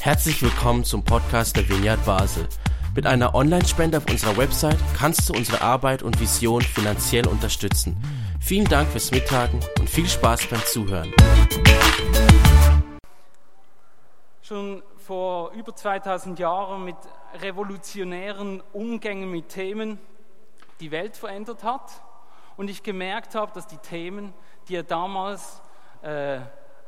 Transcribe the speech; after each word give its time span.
Herzlich 0.00 0.42
willkommen 0.42 0.84
zum 0.84 1.04
Podcast 1.04 1.56
der 1.56 1.68
Vineyard 1.68 2.04
Basel. 2.04 2.48
Mit 2.94 3.06
einer 3.06 3.34
Online-Spende 3.34 3.98
auf 3.98 4.10
unserer 4.10 4.36
Website 4.36 4.78
kannst 4.98 5.28
du 5.28 5.34
unsere 5.34 5.60
Arbeit 5.60 6.02
und 6.02 6.18
Vision 6.20 6.62
finanziell 6.62 7.28
unterstützen. 7.28 7.96
Vielen 8.40 8.64
Dank 8.66 8.88
fürs 8.88 9.10
Mittagen 9.10 9.60
und 9.78 9.88
viel 9.88 10.08
Spaß 10.08 10.46
beim 10.48 10.60
Zuhören. 10.64 11.12
Schon 14.42 14.82
vor 14.96 15.52
über 15.52 15.74
2000 15.74 16.38
Jahren 16.38 16.84
mit 16.84 16.96
revolutionären 17.40 18.62
Umgängen 18.72 19.30
mit 19.30 19.50
Themen 19.50 19.98
die 20.80 20.90
Welt 20.90 21.16
verändert 21.16 21.62
hat 21.62 22.02
und 22.56 22.68
ich 22.68 22.82
gemerkt 22.82 23.34
habe, 23.34 23.52
dass 23.54 23.66
die 23.66 23.78
Themen, 23.78 24.32
die 24.68 24.76
er 24.76 24.82
damals 24.82 25.60
äh, 26.02 26.40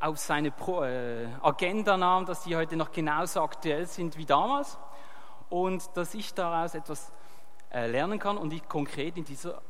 auf 0.02 0.18
seine 0.18 0.48
äh, 0.48 1.28
Agenda 1.42 1.96
nahm, 1.96 2.26
dass 2.26 2.42
die 2.42 2.56
heute 2.56 2.76
noch 2.76 2.90
genauso 2.90 3.40
aktuell 3.40 3.86
sind 3.86 4.18
wie 4.18 4.26
damals 4.26 4.76
und 5.48 5.96
dass 5.96 6.12
ich 6.14 6.34
daraus 6.34 6.74
etwas 6.74 7.12
äh, 7.72 7.86
lernen 7.86 8.18
kann 8.18 8.36
und 8.36 8.52
ich 8.52 8.68
konkret 8.68 9.16
in 9.16 9.24
dieser 9.24 9.62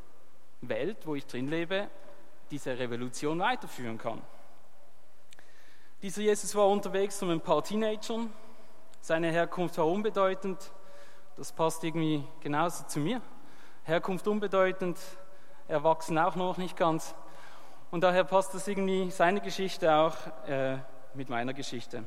Welt, 0.63 1.07
wo 1.07 1.15
ich 1.15 1.27
drin 1.27 1.49
lebe, 1.49 1.89
diese 2.51 2.79
Revolution 2.79 3.39
weiterführen 3.41 3.99
kann. 3.99 4.23
Dieser 6.01 6.23
Jesus 6.23 6.55
war 6.55 6.69
unterwegs 6.69 7.21
mit 7.21 7.31
ein 7.31 7.41
paar 7.41 7.63
Teenagern. 7.63 8.33
Seine 9.03 9.31
Herkunft 9.31 9.77
war 9.77 9.87
unbedeutend. 9.87 10.59
Das 11.37 11.53
passt 11.53 11.85
irgendwie 11.85 12.25
genauso 12.41 12.85
zu 12.85 13.01
mir. 13.01 13.21
Herkunft 13.85 14.27
unbedeutend, 14.27 14.99
erwachsen 15.69 16.19
auch 16.19 16.37
noch 16.37 16.57
nicht 16.57 16.77
ganz. 16.77 17.15
Und 17.93 18.01
daher 18.01 18.25
passt 18.25 18.55
das 18.55 18.67
irgendwie, 18.67 19.11
seine 19.11 19.43
Geschichte 19.43 19.95
auch 19.95 20.17
äh, 20.47 20.79
mit 21.13 21.29
meiner 21.29 21.53
Geschichte. 21.53 22.05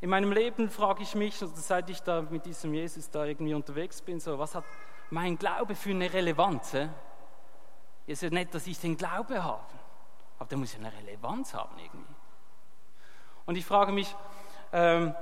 In 0.00 0.10
meinem 0.10 0.32
Leben 0.32 0.70
frage 0.70 1.04
ich 1.04 1.14
mich, 1.14 1.40
also 1.40 1.54
seit 1.54 1.88
ich 1.88 2.02
da 2.02 2.20
mit 2.20 2.44
diesem 2.44 2.74
Jesus 2.74 3.08
da 3.10 3.24
irgendwie 3.26 3.54
unterwegs 3.54 4.02
bin, 4.02 4.18
so, 4.18 4.36
was 4.36 4.56
hat 4.56 4.64
mein 5.10 5.38
Glaube 5.38 5.76
für 5.76 5.90
eine 5.90 6.12
Relevanz? 6.12 6.74
Es 6.74 6.88
ist 8.08 8.22
ja 8.22 8.30
nicht, 8.30 8.52
dass 8.52 8.66
ich 8.66 8.76
den 8.80 8.96
Glaube 8.96 9.44
habe, 9.44 9.72
aber 10.40 10.48
der 10.48 10.58
muss 10.58 10.72
ja 10.72 10.80
eine 10.80 10.92
Relevanz 10.92 11.54
haben 11.54 11.78
irgendwie. 11.78 12.14
Und 13.46 13.54
ich 13.54 13.64
frage 13.64 13.92
mich, 13.92 14.16
ähm, 14.72 15.14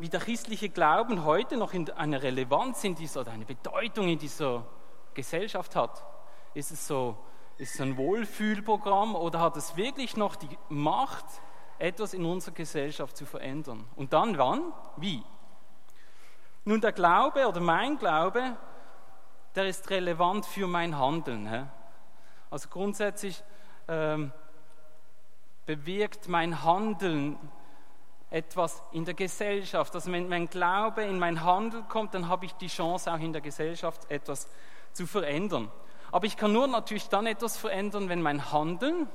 wie 0.00 0.08
der 0.08 0.18
christliche 0.18 0.70
Glauben 0.70 1.24
heute 1.24 1.56
noch 1.56 1.72
eine 1.72 2.20
Relevanz 2.20 2.82
in 2.82 2.96
dieser, 2.96 3.20
oder 3.20 3.30
eine 3.30 3.44
Bedeutung 3.44 4.08
in 4.08 4.18
dieser 4.18 4.66
Gesellschaft 5.14 5.76
hat. 5.76 6.04
Ist 6.52 6.72
es 6.72 6.84
so 6.84 7.16
ist 7.58 7.74
es 7.74 7.80
ein 7.80 7.96
Wohlfühlprogramm 7.96 9.14
oder 9.14 9.40
hat 9.40 9.56
es 9.56 9.76
wirklich 9.76 10.16
noch 10.16 10.36
die 10.36 10.58
Macht, 10.68 11.24
etwas 11.78 12.14
in 12.14 12.24
unserer 12.24 12.54
Gesellschaft 12.54 13.16
zu 13.16 13.26
verändern? 13.26 13.84
Und 13.96 14.12
dann 14.12 14.36
wann? 14.38 14.72
Wie? 14.96 15.22
Nun, 16.64 16.80
der 16.80 16.92
Glaube 16.92 17.46
oder 17.46 17.60
mein 17.60 17.98
Glaube, 17.98 18.56
der 19.54 19.66
ist 19.66 19.88
relevant 19.88 20.44
für 20.44 20.66
mein 20.66 20.98
Handeln. 20.98 21.48
He? 21.48 21.64
Also 22.50 22.68
grundsätzlich 22.68 23.42
ähm, 23.88 24.32
bewirkt 25.64 26.28
mein 26.28 26.62
Handeln 26.62 27.38
etwas 28.30 28.82
in 28.92 29.04
der 29.04 29.14
Gesellschaft. 29.14 29.94
Also 29.94 30.12
wenn 30.12 30.28
mein 30.28 30.48
Glaube 30.48 31.04
in 31.04 31.18
mein 31.18 31.42
Handeln 31.42 31.88
kommt, 31.88 32.14
dann 32.14 32.28
habe 32.28 32.44
ich 32.44 32.52
die 32.54 32.66
Chance, 32.66 33.12
auch 33.12 33.18
in 33.18 33.32
der 33.32 33.40
Gesellschaft 33.40 34.10
etwas 34.10 34.48
zu 34.92 35.06
verändern. 35.06 35.70
Aber 36.12 36.26
ich 36.26 36.36
kann 36.36 36.52
nur 36.52 36.66
natürlich 36.66 37.08
dann 37.08 37.26
etwas 37.26 37.56
verändern, 37.56 38.08
wenn 38.08 38.22
mein 38.22 38.52
Handeln 38.52 39.08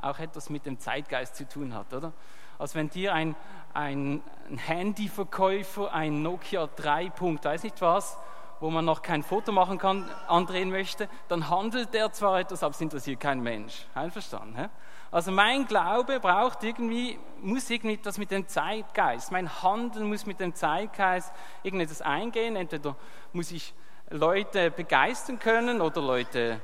auch 0.00 0.18
etwas 0.18 0.50
mit 0.50 0.66
dem 0.66 0.78
Zeitgeist 0.78 1.36
zu 1.36 1.48
tun 1.48 1.74
hat, 1.74 1.92
oder? 1.92 2.12
Also 2.58 2.76
wenn 2.76 2.90
dir 2.90 3.12
ein, 3.14 3.34
ein 3.74 4.22
Handyverkäufer 4.56 5.92
ein 5.92 6.22
Nokia 6.22 6.68
3 6.68 7.10
Punkt, 7.10 7.44
weiß 7.44 7.62
nicht 7.64 7.80
was, 7.80 8.18
wo 8.60 8.70
man 8.70 8.84
noch 8.84 9.02
kein 9.02 9.24
Foto 9.24 9.50
machen 9.50 9.78
kann, 9.78 10.08
andrehen 10.28 10.70
möchte, 10.70 11.08
dann 11.26 11.50
handelt 11.50 11.92
der 11.94 12.12
zwar 12.12 12.38
etwas, 12.38 12.62
aber 12.62 12.70
es 12.70 12.80
interessiert 12.80 13.18
kein 13.18 13.40
Mensch. 13.40 13.86
Einverstanden? 13.94 14.56
He? 14.56 14.66
Also 15.10 15.32
mein 15.32 15.66
Glaube 15.66 16.20
braucht 16.20 16.62
irgendwie, 16.62 17.18
muss 17.40 17.68
irgendwie 17.68 17.96
das 17.96 18.18
mit 18.18 18.30
dem 18.30 18.46
Zeitgeist, 18.46 19.32
mein 19.32 19.62
Handeln 19.62 20.08
muss 20.08 20.26
mit 20.26 20.38
dem 20.38 20.54
Zeitgeist 20.54 21.32
irgendetwas 21.64 22.00
eingehen. 22.00 22.54
Entweder 22.54 22.94
muss 23.32 23.50
ich 23.50 23.74
Leute 24.10 24.70
begeistern 24.70 25.38
können 25.38 25.80
oder 25.80 26.00
Leute 26.00 26.60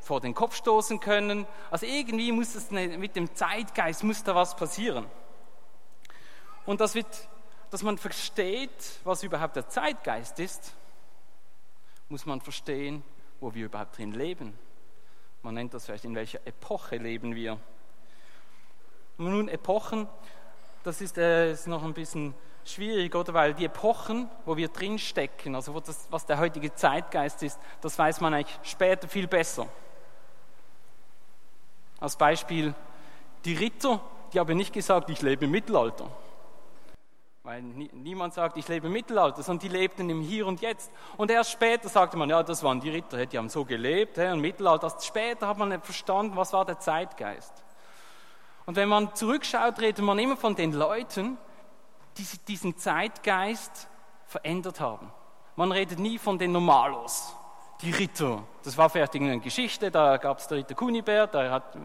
vor 0.00 0.20
den 0.20 0.34
Kopf 0.34 0.56
stoßen 0.56 1.00
können. 1.00 1.46
Also 1.70 1.86
irgendwie 1.86 2.32
muss 2.32 2.54
es 2.54 2.70
mit 2.70 3.16
dem 3.16 3.34
Zeitgeist 3.34 4.02
muss 4.02 4.22
da 4.24 4.34
was 4.34 4.56
passieren. 4.56 5.06
Und 6.66 6.80
das 6.80 6.94
wird, 6.94 7.28
dass 7.70 7.82
man 7.82 7.98
versteht, 7.98 9.00
was 9.04 9.22
überhaupt 9.22 9.56
der 9.56 9.68
Zeitgeist 9.68 10.38
ist, 10.38 10.74
muss 12.08 12.26
man 12.26 12.40
verstehen, 12.40 13.02
wo 13.40 13.54
wir 13.54 13.66
überhaupt 13.66 13.96
drin 13.98 14.12
leben. 14.12 14.58
Man 15.42 15.54
nennt 15.54 15.74
das 15.74 15.86
vielleicht, 15.86 16.04
in 16.04 16.14
welcher 16.14 16.46
Epoche 16.46 16.96
leben 16.96 17.34
wir. 17.34 17.58
Nun 19.18 19.48
Epochen, 19.48 20.08
das 20.82 21.00
ist, 21.00 21.18
äh, 21.18 21.52
ist 21.52 21.66
noch 21.66 21.82
ein 21.84 21.94
bisschen 21.94 22.34
schwierig, 22.64 23.14
oder? 23.14 23.34
Weil 23.34 23.54
die 23.54 23.64
Epochen, 23.64 24.28
wo 24.44 24.56
wir 24.56 24.68
drinstecken, 24.68 25.54
also 25.54 25.78
das, 25.80 26.06
was 26.10 26.26
der 26.26 26.38
heutige 26.38 26.74
Zeitgeist 26.74 27.42
ist, 27.42 27.58
das 27.80 27.98
weiß 27.98 28.20
man 28.20 28.34
eigentlich 28.34 28.58
später 28.62 29.08
viel 29.08 29.26
besser. 29.26 29.66
Als 32.00 32.16
Beispiel 32.16 32.74
die 33.44 33.54
Ritter, 33.54 34.00
die 34.32 34.40
haben 34.40 34.56
nicht 34.56 34.72
gesagt, 34.72 35.10
ich 35.10 35.22
lebe 35.22 35.44
im 35.44 35.50
Mittelalter. 35.50 36.08
Weil 37.44 37.62
niemand 37.62 38.34
sagt, 38.34 38.56
ich 38.56 38.68
lebe 38.68 38.86
im 38.86 38.92
Mittelalter, 38.92 39.42
sondern 39.42 39.68
die 39.68 39.76
lebten 39.76 40.08
im 40.08 40.20
Hier 40.20 40.46
und 40.46 40.60
Jetzt. 40.60 40.92
Und 41.16 41.28
erst 41.30 41.50
später 41.50 41.88
sagte 41.88 42.16
man, 42.16 42.30
ja, 42.30 42.42
das 42.42 42.62
waren 42.62 42.80
die 42.80 42.90
Ritter, 42.90 43.26
die 43.26 43.36
haben 43.36 43.48
so 43.48 43.64
gelebt, 43.64 44.16
im 44.18 44.40
Mittelalter. 44.40 44.84
Erst 44.84 45.04
später 45.04 45.48
hat 45.48 45.58
man 45.58 45.80
verstanden, 45.82 46.36
was 46.36 46.52
war 46.52 46.64
der 46.64 46.78
Zeitgeist. 46.78 47.52
Und 48.66 48.76
wenn 48.76 48.88
man 48.88 49.14
zurückschaut, 49.14 49.80
redet 49.80 50.04
man 50.04 50.18
immer 50.18 50.36
von 50.36 50.54
den 50.54 50.72
Leuten, 50.72 51.36
die 52.16 52.26
diesen 52.46 52.76
Zeitgeist 52.76 53.88
verändert 54.26 54.80
haben. 54.80 55.10
Man 55.56 55.72
redet 55.72 55.98
nie 55.98 56.18
von 56.18 56.38
den 56.38 56.52
Normalos, 56.52 57.34
die 57.82 57.90
Ritter. 57.90 58.44
Das 58.62 58.76
war 58.78 58.88
vielleicht 58.88 59.14
eine 59.14 59.40
Geschichte, 59.40 59.90
da 59.90 60.16
gab 60.16 60.38
es 60.38 60.48
der 60.48 60.58
Ritter 60.58 60.74
Kunibert, 60.74 61.34
der 61.34 61.50
hat, 61.50 61.76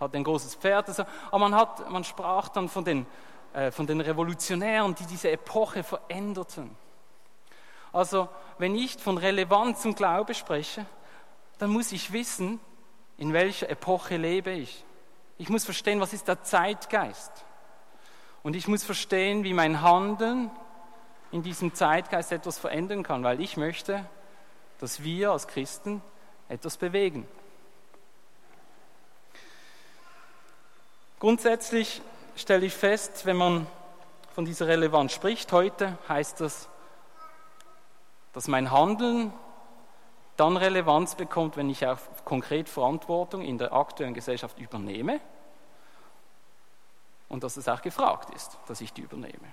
hat 0.00 0.14
ein 0.14 0.24
großes 0.24 0.54
Pferd. 0.56 0.88
Also, 0.88 1.04
aber 1.30 1.38
man, 1.38 1.54
hat, 1.54 1.90
man 1.90 2.04
sprach 2.04 2.48
dann 2.48 2.68
von 2.68 2.84
den, 2.84 3.06
äh, 3.52 3.70
von 3.70 3.86
den 3.86 4.00
Revolutionären, 4.00 4.94
die 4.94 5.06
diese 5.06 5.30
Epoche 5.30 5.82
veränderten. 5.82 6.76
Also 7.92 8.28
wenn 8.58 8.74
ich 8.74 8.96
von 8.96 9.18
Relevanz 9.18 9.84
und 9.84 9.96
Glaube 9.96 10.34
spreche, 10.34 10.86
dann 11.58 11.70
muss 11.70 11.92
ich 11.92 12.12
wissen, 12.12 12.60
in 13.16 13.32
welcher 13.32 13.68
Epoche 13.68 14.16
lebe 14.16 14.50
ich. 14.50 14.84
Ich 15.38 15.48
muss 15.48 15.64
verstehen, 15.64 16.00
was 16.00 16.12
ist 16.12 16.26
der 16.26 16.42
Zeitgeist. 16.42 17.32
Und 18.42 18.56
ich 18.56 18.66
muss 18.66 18.82
verstehen, 18.82 19.44
wie 19.44 19.54
mein 19.54 19.82
Handeln 19.82 20.50
in 21.30 21.42
diesem 21.42 21.74
Zeitgeist 21.74 22.32
etwas 22.32 22.58
verändern 22.58 23.04
kann, 23.04 23.22
weil 23.22 23.40
ich 23.40 23.56
möchte, 23.56 24.04
dass 24.80 25.02
wir 25.02 25.30
als 25.30 25.46
Christen 25.46 26.02
etwas 26.48 26.76
bewegen. 26.76 27.26
Grundsätzlich 31.20 32.00
stelle 32.36 32.66
ich 32.66 32.74
fest, 32.74 33.26
wenn 33.26 33.36
man 33.36 33.66
von 34.34 34.44
dieser 34.44 34.66
Relevanz 34.68 35.12
spricht 35.12 35.52
heute, 35.52 35.98
heißt 36.08 36.40
das, 36.40 36.68
dass 38.32 38.48
mein 38.48 38.70
Handeln 38.70 39.32
dann 40.38 40.56
Relevanz 40.56 41.16
bekommt, 41.16 41.56
wenn 41.56 41.68
ich 41.68 41.84
auch 41.86 41.98
konkret 42.24 42.68
Verantwortung 42.68 43.42
in 43.42 43.58
der 43.58 43.72
aktuellen 43.72 44.14
Gesellschaft 44.14 44.58
übernehme 44.58 45.20
und 47.28 47.42
dass 47.42 47.56
es 47.56 47.68
auch 47.68 47.82
gefragt 47.82 48.32
ist, 48.34 48.56
dass 48.68 48.80
ich 48.80 48.92
die 48.92 49.02
übernehme. 49.02 49.52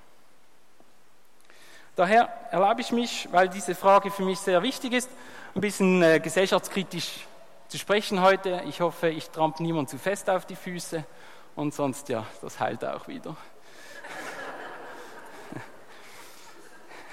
Daher 1.96 2.30
erlaube 2.52 2.82
ich 2.82 2.92
mich, 2.92 3.28
weil 3.32 3.50
diese 3.50 3.74
Frage 3.74 4.12
für 4.12 4.24
mich 4.24 4.40
sehr 4.40 4.62
wichtig 4.62 4.94
ist, 4.94 5.10
ein 5.56 5.62
bisschen 5.62 6.04
äh, 6.04 6.20
gesellschaftskritisch 6.20 7.26
zu 7.68 7.80
sprechen 7.80 8.22
heute. 8.22 8.62
Ich 8.68 8.82
hoffe, 8.82 9.10
ich 9.10 9.32
trampe 9.32 9.64
niemand 9.64 9.90
zu 9.90 9.98
fest 9.98 10.30
auf 10.30 10.46
die 10.46 10.56
Füße 10.56 11.04
und 11.56 11.74
sonst, 11.74 12.10
ja, 12.10 12.28
das 12.42 12.60
heilt 12.60 12.86
auch 12.86 13.08
wieder. 13.08 13.36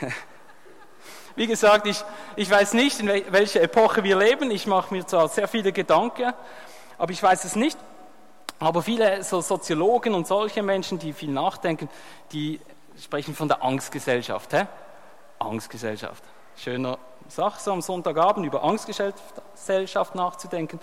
Wie 1.35 1.47
gesagt, 1.47 1.87
ich, 1.87 2.05
ich 2.37 2.51
weiß 2.51 2.75
nicht, 2.75 3.01
in 3.01 3.09
welcher 3.09 3.63
Epoche 3.63 4.05
wir 4.05 4.17
leben. 4.17 4.51
Ich 4.51 4.67
mache 4.67 4.93
mir 4.93 5.07
zwar 5.07 5.29
sehr 5.29 5.49
viele 5.49 5.73
Gedanken, 5.73 6.33
aber 6.99 7.13
ich 7.13 7.23
weiß 7.23 7.45
es 7.45 7.57
nicht. 7.57 7.79
Aber 8.59 8.83
viele 8.83 9.25
so 9.25 9.41
Soziologen 9.41 10.15
und 10.15 10.27
solche 10.27 10.63
Menschen, 10.63 10.99
die 10.99 11.13
viel 11.13 11.31
nachdenken, 11.31 11.89
die 12.33 12.61
sprechen 13.03 13.35
von 13.35 13.49
der 13.49 13.63
Angstgesellschaft. 13.63 14.53
Hä? 14.53 14.67
Angstgesellschaft. 15.39 16.23
Schöner 16.57 16.99
Sache, 17.29 17.61
so 17.61 17.73
am 17.73 17.83
Sonntagabend 17.83 18.47
über 18.47 18.63
Angstgesellschaft 18.63 20.15
nachzudenken. 20.15 20.79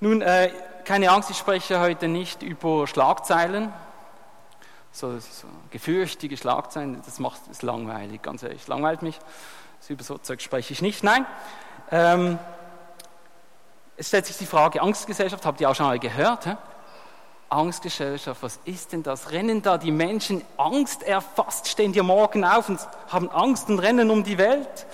Nun, 0.00 0.22
äh, 0.22 0.50
keine 0.84 1.10
Angst, 1.10 1.30
ich 1.30 1.38
spreche 1.38 1.78
heute 1.78 2.08
nicht 2.08 2.42
über 2.42 2.86
Schlagzeilen, 2.86 3.72
so, 4.92 5.18
so 5.18 5.48
gefürchtige 5.70 6.36
Schlagzeilen, 6.36 7.00
das 7.04 7.18
macht 7.18 7.40
es 7.50 7.62
langweilig, 7.62 8.22
ganz 8.22 8.42
ehrlich, 8.42 8.68
langweilt 8.68 9.02
mich. 9.02 9.18
Über 9.88 10.04
so 10.04 10.18
Zeug 10.18 10.40
spreche 10.40 10.72
ich 10.72 10.82
nicht. 10.82 11.02
Nein. 11.02 11.26
Ähm, 11.90 12.38
es 13.96 14.08
stellt 14.08 14.26
sich 14.26 14.36
die 14.36 14.46
Frage, 14.46 14.80
Angstgesellschaft, 14.80 15.44
habt 15.44 15.60
ihr 15.60 15.68
auch 15.68 15.74
schon 15.74 15.86
mal 15.86 15.98
gehört? 15.98 16.46
Hä? 16.46 16.56
Angstgesellschaft, 17.48 18.42
was 18.42 18.60
ist 18.64 18.92
denn 18.92 19.02
das? 19.02 19.30
Rennen 19.30 19.60
da 19.60 19.76
die 19.76 19.90
Menschen 19.90 20.42
Angst 20.56 21.02
erfasst, 21.02 21.68
stehen 21.68 21.92
die 21.92 22.00
morgen 22.00 22.44
auf 22.44 22.68
und 22.68 22.80
haben 23.08 23.28
Angst 23.30 23.68
und 23.68 23.78
rennen 23.78 24.10
um 24.10 24.24
die 24.24 24.38
Welt? 24.38 24.86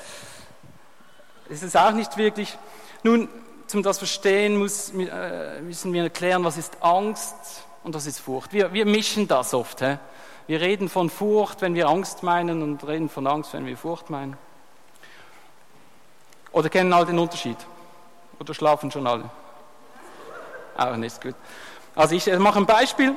Ist 1.49 1.77
auch 1.77 1.93
nicht 1.93 2.17
wirklich. 2.17 2.56
Nun, 3.03 3.29
zum 3.67 3.83
das 3.83 3.99
verstehen 3.99 4.56
muss, 4.56 4.91
äh, 4.91 5.61
müssen 5.61 5.93
wir 5.93 6.05
erklären, 6.05 6.43
was 6.44 6.56
ist 6.56 6.83
Angst 6.83 7.68
und 7.88 7.94
was 7.94 8.05
ist 8.05 8.20
Furcht. 8.20 8.52
Wir, 8.52 8.75
wir 8.75 8.85
mischen 8.85 9.26
das 9.26 9.55
oft. 9.55 9.81
He? 9.81 9.96
Wir 10.46 10.61
reden 10.61 10.90
von 10.90 11.08
Furcht, 11.08 11.62
wenn 11.62 11.75
wir 11.75 11.88
Angst 11.88 12.23
meinen 12.23 12.62
und 12.62 12.87
reden 12.87 13.08
von 13.08 13.26
Angst, 13.26 13.55
wenn 13.55 13.64
wir 13.64 13.79
Furcht 13.79 14.11
meinen. 14.11 14.37
Oder 16.52 16.69
kennen 16.69 16.93
alle 16.93 17.06
den 17.06 17.19
Unterschied? 17.19 17.56
Oder 18.38 18.52
schlafen 18.52 18.90
schon 18.90 19.06
alle? 19.06 19.31
Auch 20.76 20.96
nicht 20.96 21.19
gut. 21.23 21.35
Also 21.94 22.14
ich 22.14 22.26
mache 22.38 22.58
ein 22.58 22.67
Beispiel. 22.67 23.14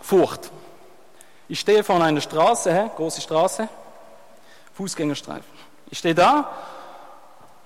Furcht. 0.00 0.50
Ich 1.46 1.60
stehe 1.60 1.84
vor 1.84 2.02
einer 2.02 2.22
Straße, 2.22 2.72
hä? 2.72 2.90
große 2.96 3.20
Straße, 3.20 3.68
Fußgängerstreifen. 4.72 5.52
Ich 5.90 5.98
stehe 5.98 6.14
da, 6.14 6.50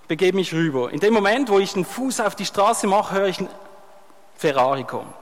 begebe 0.09 0.37
mich 0.37 0.53
rüber. 0.53 0.91
In 0.91 0.99
dem 0.99 1.15
Moment, 1.15 1.49
wo 1.49 1.61
ich 1.61 1.75
den 1.75 1.85
Fuß 1.85 2.19
auf 2.19 2.35
die 2.35 2.45
Straße 2.45 2.89
mache, 2.89 3.15
höre 3.15 3.29
ich 3.29 3.39
einen 3.39 3.49
Ferrari 4.39 4.85
kommen. 4.85 5.13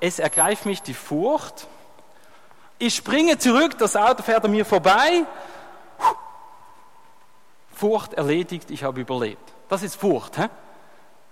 Es 0.00 0.18
ergreift 0.18 0.66
mich 0.66 0.82
die 0.82 0.94
Furcht. 0.94 1.68
Ich 2.78 2.96
springe 2.96 3.38
zurück, 3.38 3.78
das 3.78 3.94
Auto 3.94 4.24
fährt 4.24 4.44
an 4.44 4.50
mir 4.50 4.66
vorbei. 4.66 5.24
Furcht 7.72 8.14
erledigt, 8.14 8.70
ich 8.70 8.82
habe 8.82 9.00
überlebt. 9.00 9.52
Das 9.68 9.84
ist 9.84 9.94
Furcht. 9.94 10.38
Hä? 10.38 10.48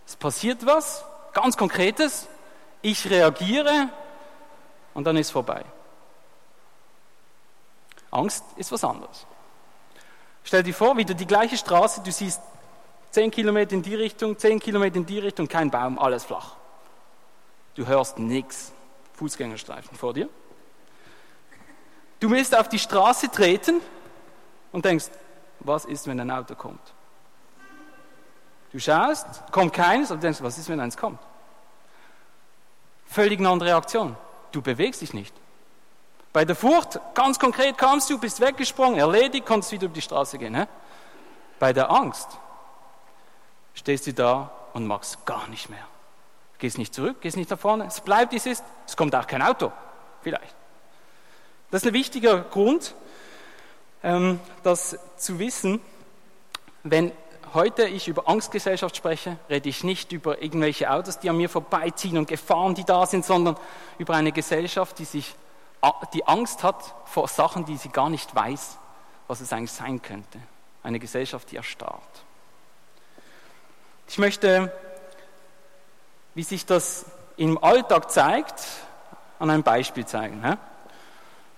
Es 0.06 0.14
passiert 0.14 0.64
was, 0.64 1.04
ganz 1.34 1.56
Konkretes, 1.56 2.28
ich 2.80 3.10
reagiere 3.10 3.88
und 4.94 5.04
dann 5.04 5.16
ist 5.16 5.32
vorbei. 5.32 5.64
Angst 8.12 8.44
ist 8.56 8.70
was 8.70 8.84
anderes. 8.84 9.26
Stell 10.44 10.62
dir 10.62 10.72
vor, 10.72 10.96
wieder 10.96 11.14
die 11.14 11.26
gleiche 11.26 11.56
Straße, 11.56 12.02
du 12.02 12.12
siehst 12.12 12.40
10 13.10 13.30
Kilometer 13.30 13.72
in 13.72 13.82
die 13.82 13.94
Richtung, 13.94 14.38
10 14.38 14.60
Kilometer 14.60 14.96
in 14.96 15.06
die 15.06 15.18
Richtung, 15.18 15.48
kein 15.48 15.70
Baum, 15.70 15.98
alles 15.98 16.24
flach. 16.24 16.56
Du 17.74 17.86
hörst 17.86 18.18
nichts. 18.18 18.72
Fußgängerstreifen 19.14 19.96
vor 19.98 20.14
dir. 20.14 20.28
Du 22.20 22.30
willst 22.30 22.56
auf 22.56 22.68
die 22.68 22.78
Straße 22.78 23.30
treten 23.30 23.80
und 24.72 24.84
denkst, 24.84 25.06
was 25.60 25.84
ist, 25.84 26.06
wenn 26.06 26.20
ein 26.20 26.30
Auto 26.30 26.54
kommt? 26.54 26.80
Du 28.72 28.78
schaust, 28.78 29.26
kommt 29.50 29.72
keines 29.72 30.10
und 30.10 30.22
denkst, 30.22 30.40
was 30.42 30.58
ist, 30.58 30.68
wenn 30.68 30.78
eins 30.78 30.96
kommt? 30.96 31.20
Völlig 33.06 33.38
eine 33.38 33.48
andere 33.48 33.70
Reaktion. 33.70 34.16
Du 34.52 34.62
bewegst 34.62 35.00
dich 35.00 35.14
nicht. 35.14 35.34
Bei 36.32 36.44
der 36.44 36.54
Furcht, 36.54 37.00
ganz 37.14 37.38
konkret 37.38 37.78
kamst 37.78 38.10
du, 38.10 38.18
bist 38.18 38.40
weggesprungen, 38.40 38.98
erledigt, 38.98 39.46
konntest 39.46 39.72
wieder 39.72 39.86
über 39.86 39.94
die 39.94 40.02
Straße 40.02 40.38
gehen. 40.38 40.54
He? 40.54 40.64
Bei 41.58 41.72
der 41.72 41.90
Angst 41.90 42.28
stehst 43.78 44.06
du 44.06 44.12
da 44.12 44.50
und 44.72 44.86
machst 44.86 45.24
gar 45.24 45.48
nicht 45.48 45.70
mehr. 45.70 45.86
Gehst 46.58 46.78
nicht 46.78 46.92
zurück, 46.92 47.20
gehst 47.20 47.36
nicht 47.36 47.50
nach 47.50 47.58
vorne, 47.58 47.86
es 47.86 48.00
bleibt, 48.00 48.32
wie 48.32 48.36
es 48.36 48.46
ist. 48.46 48.64
Es 48.86 48.96
kommt 48.96 49.14
auch 49.14 49.26
kein 49.26 49.42
Auto, 49.42 49.72
vielleicht. 50.22 50.54
Das 51.70 51.82
ist 51.82 51.88
ein 51.88 51.94
wichtiger 51.94 52.40
Grund, 52.40 52.94
ähm, 54.02 54.40
das 54.64 54.98
zu 55.16 55.38
wissen, 55.38 55.80
wenn 56.82 57.12
heute 57.54 57.86
ich 57.86 58.08
über 58.08 58.28
Angstgesellschaft 58.28 58.96
spreche, 58.96 59.38
rede 59.48 59.68
ich 59.68 59.84
nicht 59.84 60.12
über 60.12 60.42
irgendwelche 60.42 60.90
Autos, 60.90 61.20
die 61.20 61.30
an 61.30 61.36
mir 61.36 61.48
vorbeiziehen 61.48 62.18
und 62.18 62.28
Gefahren, 62.28 62.74
die 62.74 62.84
da 62.84 63.06
sind, 63.06 63.24
sondern 63.24 63.56
über 63.98 64.14
eine 64.14 64.32
Gesellschaft, 64.32 64.98
die 64.98 65.04
sich 65.04 65.34
die 66.12 66.26
Angst 66.26 66.64
hat 66.64 66.94
vor 67.04 67.28
Sachen, 67.28 67.64
die 67.64 67.76
sie 67.76 67.90
gar 67.90 68.10
nicht 68.10 68.34
weiß, 68.34 68.78
was 69.28 69.40
es 69.40 69.52
eigentlich 69.52 69.72
sein 69.72 70.02
könnte. 70.02 70.40
Eine 70.82 70.98
Gesellschaft, 70.98 71.50
die 71.52 71.56
erstarrt. 71.56 72.24
Ich 74.10 74.16
möchte, 74.16 74.72
wie 76.34 76.42
sich 76.42 76.64
das 76.64 77.04
im 77.36 77.62
Alltag 77.62 78.10
zeigt, 78.10 78.54
an 79.38 79.50
einem 79.50 79.62
Beispiel 79.62 80.06
zeigen. 80.06 80.42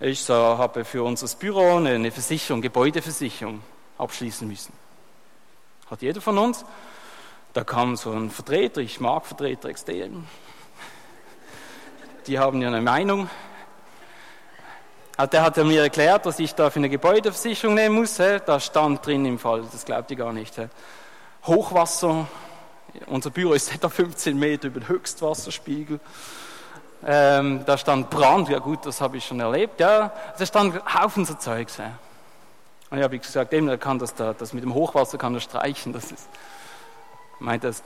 Ich 0.01 0.29
habe 0.29 0.85
für 0.85 1.05
unser 1.05 1.29
Büro 1.37 1.77
eine 1.77 2.11
Versicherung, 2.11 2.61
Gebäudeversicherung 2.61 3.63
abschließen 3.99 4.49
müssen. 4.49 4.73
Hat 5.89 6.03
jeder 6.03 6.21
von 6.21 6.39
uns. 6.39 6.65
Da 7.53 7.63
kam 7.63 7.97
so 7.97 8.11
ein 8.11 8.31
Vertreter, 8.31 8.81
ich 8.81 8.99
mag 8.99 9.27
Vertreter 9.27 9.69
extrem. 9.69 10.27
Die 12.27 12.39
haben 12.39 12.61
ja 12.61 12.69
eine 12.69 12.81
Meinung. 12.81 13.31
Der 15.33 15.43
hat 15.43 15.57
mir 15.59 15.83
erklärt, 15.83 16.27
dass 16.27 16.39
ich 16.41 16.55
da 16.55 16.69
für 16.71 16.81
eine 16.81 16.89
Gebäudeversicherung 16.89 17.77
nehmen 17.77 17.95
muss. 17.95 18.17
Da 18.17 18.59
stand 18.59 19.07
drin 19.07 19.25
im 19.25 19.39
Fall, 19.39 19.65
das 19.71 19.85
glaubt 19.85 20.11
ihr 20.11 20.17
gar 20.17 20.33
nicht. 20.33 20.55
Hochwasser, 21.47 22.27
unser 23.07 23.31
Büro 23.31 23.55
ist 23.55 23.75
etwa 23.75 23.89
15 23.89 24.39
Meter 24.39 24.69
über 24.69 24.81
dem 24.81 24.89
Höchstwasserspiegel. 24.89 26.01
Ähm, 27.07 27.65
da 27.65 27.79
stand 27.79 28.11
Brand, 28.11 28.51
ja 28.51 28.59
gut, 28.59 28.85
das 28.85 29.01
habe 29.01 29.17
ich 29.17 29.25
schon 29.25 29.41
erlebt. 29.41 29.81
Ja, 29.81 30.13
da 30.39 30.47
stand 30.47 30.83
Haufen 30.95 31.25
so 31.25 31.35
Zeugs. 31.35 31.79
Ja. 31.79 31.99
Und 32.91 32.99
ich 32.99 33.05
habe 33.05 33.19
gesagt, 33.19 33.53
eben, 33.55 33.69
er 33.69 33.79
kann 33.79 33.99
das 33.99 34.15
da, 34.15 34.35
das 34.35 34.53
mit 34.53 34.65
dem 34.65 34.75
Hochwasser 34.75 35.17
kann 35.17 35.35
er 35.35 35.41
streichen. 35.41 35.95
Das 35.95 36.13
ist, 36.13 36.29
meint 37.39 37.65
das 37.65 37.83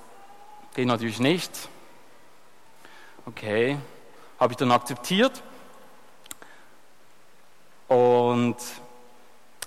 geht 0.74 0.88
natürlich 0.88 1.20
nicht. 1.20 1.68
Okay, 3.26 3.78
habe 4.40 4.52
ich 4.52 4.56
dann 4.56 4.72
akzeptiert. 4.72 5.42
Und 7.86 8.56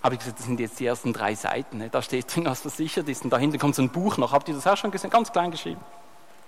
habe 0.07 0.15
ich 0.15 0.19
gesagt, 0.19 0.39
das 0.39 0.45
sind 0.45 0.57
jetzt 0.61 0.79
die 0.79 0.85
ersten 0.85 1.11
drei 1.11 1.35
Seiten. 1.35 1.79
Ne? 1.79 1.89
Da 1.89 2.01
steht 2.01 2.33
drin, 2.33 2.45
was 2.45 2.61
versichert 2.61 3.09
ist. 3.09 3.25
Und 3.25 3.29
da 3.29 3.37
hinten 3.37 3.59
kommt 3.59 3.75
so 3.75 3.81
ein 3.81 3.89
Buch 3.89 4.15
noch. 4.15 4.31
Habt 4.31 4.47
ihr 4.47 4.55
das 4.55 4.65
auch 4.65 4.77
schon 4.77 4.89
gesehen? 4.89 5.09
Ganz 5.09 5.33
klein 5.33 5.51
geschrieben. 5.51 5.81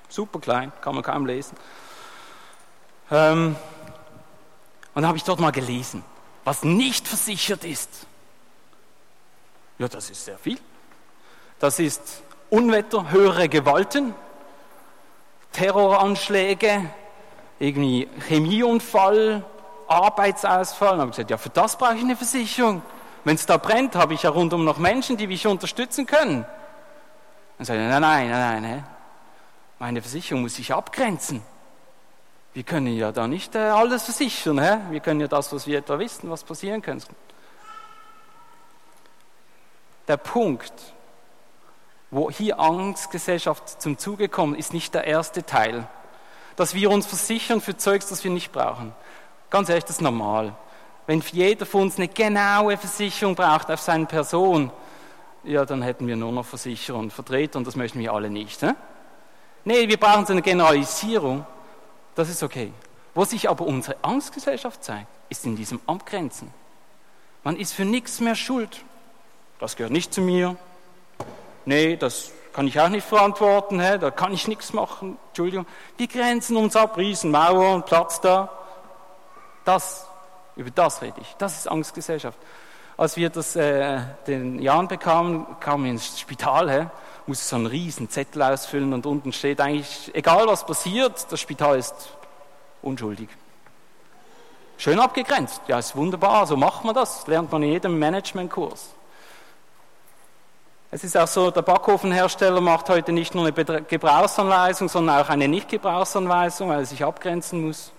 Super 0.08 0.40
klein, 0.40 0.72
kann 0.80 0.96
man 0.96 1.04
kaum 1.04 1.26
lesen. 1.26 1.58
Ähm, 3.12 3.58
und 4.94 5.02
dann 5.02 5.08
habe 5.08 5.18
ich 5.18 5.26
dort 5.26 5.42
mal 5.42 5.52
gelesen, 5.52 6.06
was 6.46 6.64
nicht 6.64 7.06
versichert 7.06 7.66
ist. 7.66 8.08
Ja, 9.78 9.90
das 9.90 10.10
ist 10.10 10.24
sehr 10.24 10.38
viel. 10.38 10.58
Das 11.60 11.80
ist 11.80 12.24
Unwetter, 12.50 13.12
höhere 13.12 13.50
Gewalten, 13.50 14.16
Terroranschläge, 15.52 16.90
irgendwie 17.60 18.08
Chemieunfall, 18.30 19.44
Arbeitsausfall. 19.90 20.94
Und 20.94 21.00
habe 21.02 21.10
ich 21.10 21.18
gesagt, 21.18 21.32
ja, 21.32 21.38
für 21.38 21.50
das 21.50 21.78
brauche 21.78 21.96
ich 21.96 22.04
eine 22.04 22.16
Versicherung. 22.16 22.82
Wenn 23.24 23.36
es 23.36 23.46
da 23.46 23.58
brennt, 23.58 23.96
habe 23.96 24.14
ich 24.14 24.24
ja 24.24 24.30
rundum 24.30 24.64
noch 24.64 24.78
Menschen, 24.78 25.18
die 25.18 25.28
mich 25.28 25.46
unterstützen 25.46 26.06
können. 26.06 26.46
Dann 27.58 27.66
sage 27.66 27.84
ich, 27.84 27.90
nein, 27.90 28.02
nein, 28.02 28.30
nein, 28.30 28.62
nein. 28.62 28.88
Meine 29.80 30.02
Versicherung 30.02 30.44
muss 30.44 30.56
sich 30.56 30.74
abgrenzen. 30.74 31.42
Wir 32.54 32.64
können 32.64 32.88
ja 32.88 33.12
da 33.12 33.28
nicht 33.28 33.56
äh, 33.56 33.60
alles 33.60 34.04
versichern. 34.04 34.60
Hä? 34.60 34.78
Wir 34.90 35.00
können 35.00 35.22
ja 35.22 35.28
das, 35.28 35.54
was 35.54 35.68
wir 35.68 35.78
etwa 35.78 36.00
wissen, 36.00 36.30
was 36.30 36.44
passieren 36.44 36.82
könnte. 36.82 37.08
Der 40.08 40.18
Punkt, 40.18 40.74
wo 42.10 42.32
hier 42.32 42.60
Angstgesellschaft 42.60 43.82
zum 43.82 43.98
Zuge 43.98 44.28
kommt, 44.28 44.58
ist 44.58 44.74
nicht 44.74 44.94
der 44.94 45.04
erste 45.06 45.46
Teil. 45.46 45.88
Dass 46.56 46.74
wir 46.74 46.90
uns 46.90 47.06
versichern 47.06 47.62
für 47.62 47.78
Zeugs, 47.78 48.08
das 48.08 48.24
wir 48.24 48.32
nicht 48.32 48.52
brauchen. 48.52 48.94
Ganz 49.50 49.70
ehrlich, 49.70 49.86
das 49.86 49.98
ist 49.98 50.02
normal. 50.02 50.56
Wenn 51.10 51.24
jeder 51.32 51.66
von 51.66 51.84
uns 51.84 51.98
eine 51.98 52.08
genaue 52.08 52.78
Versicherung 52.78 53.34
braucht 53.34 53.72
auf 53.72 53.82
seine 53.82 54.06
Person, 54.06 54.72
ja, 55.44 55.66
dann 55.66 55.82
hätten 55.82 56.06
wir 56.06 56.16
nur 56.16 56.32
noch 56.32 56.46
Versicherer 56.46 57.00
und 57.00 57.12
Vertreter 57.12 57.58
und 57.58 57.66
das 57.66 57.76
möchten 57.76 58.00
wir 58.00 58.14
alle 58.14 58.30
nicht. 58.30 58.62
Ne? 58.62 58.76
Nee, 59.66 59.88
wir 59.88 59.98
brauchen 59.98 60.28
so 60.28 60.34
eine 60.34 60.44
Generalisierung 60.44 61.46
das 62.20 62.28
ist 62.28 62.44
okay. 62.44 62.74
Wo 63.16 63.24
sich 63.24 63.50
aber 63.50 63.66
unsere 63.66 63.96
Angstgesellschaft 64.02 64.84
zeigt, 64.84 65.08
ist 65.30 65.46
in 65.46 65.56
diesem 65.56 65.80
Abgrenzen. 65.88 66.54
Man 67.46 67.56
ist 67.56 67.72
für 67.72 67.86
nichts 67.86 68.20
mehr 68.20 68.36
schuld. 68.36 68.84
Das 69.58 69.78
gehört 69.78 69.94
nicht 69.94 70.14
zu 70.14 70.20
mir. 70.20 70.58
Nee, 71.64 71.96
das 71.96 72.32
kann 72.52 72.68
ich 72.68 72.78
auch 72.78 72.90
nicht 72.90 73.08
verantworten. 73.08 73.80
Hä? 73.80 74.00
Da 74.00 74.12
kann 74.12 74.34
ich 74.34 74.50
nichts 74.50 74.74
machen. 74.74 75.18
Entschuldigung. 75.30 75.66
Die 75.98 76.10
grenzen 76.10 76.58
uns 76.58 76.76
ab, 76.76 76.98
Riesenmauer 76.98 77.74
und 77.74 77.86
Platz 77.86 78.20
da. 78.20 78.50
Das, 79.64 80.09
über 80.60 80.72
das 80.72 81.02
rede 81.02 81.20
ich. 81.22 81.36
Das 81.38 81.58
ist 81.58 81.68
Angstgesellschaft. 81.68 82.38
Als 82.98 83.16
wir 83.16 83.30
das 83.30 83.56
äh, 83.56 84.00
den 84.28 84.60
Jan 84.60 84.88
bekamen, 84.88 85.46
kamen 85.60 85.86
wir 85.86 85.92
ins 85.92 86.20
Spital. 86.20 86.70
Hä? 86.70 86.88
muss 87.30 87.48
so 87.48 87.56
einen 87.56 87.68
riesen 87.68 88.10
Zettel 88.10 88.42
ausfüllen 88.42 88.92
und 88.92 89.06
unten 89.06 89.32
steht 89.32 89.62
eigentlich, 89.62 90.10
egal 90.16 90.48
was 90.48 90.66
passiert, 90.66 91.28
das 91.32 91.40
Spital 91.40 91.78
ist 91.78 92.18
unschuldig. 92.82 93.30
Schön 94.80 95.00
abgegrenzt. 95.00 95.62
Ja, 95.68 95.78
ist 95.78 95.96
wunderbar, 95.96 96.48
so 96.48 96.58
macht 96.58 96.84
man 96.84 96.96
das. 96.96 97.28
Lernt 97.28 97.52
man 97.52 97.62
in 97.64 97.74
jedem 97.74 98.00
Managementkurs. 98.00 98.90
Es 100.90 101.04
ist 101.04 101.16
auch 101.16 101.28
so, 101.28 101.52
der 101.52 101.62
Backofenhersteller 101.62 102.62
macht 102.62 102.90
heute 102.90 103.12
nicht 103.12 103.36
nur 103.36 103.46
eine 103.46 103.82
Gebrauchsanweisung, 103.84 104.90
sondern 104.90 105.22
auch 105.22 105.30
eine 105.30 105.48
Nicht-Gebrauchsanweisung, 105.48 106.70
weil 106.70 106.80
er 106.80 106.86
sich 106.86 107.04
abgrenzen 107.04 107.68
muss, 107.68 107.92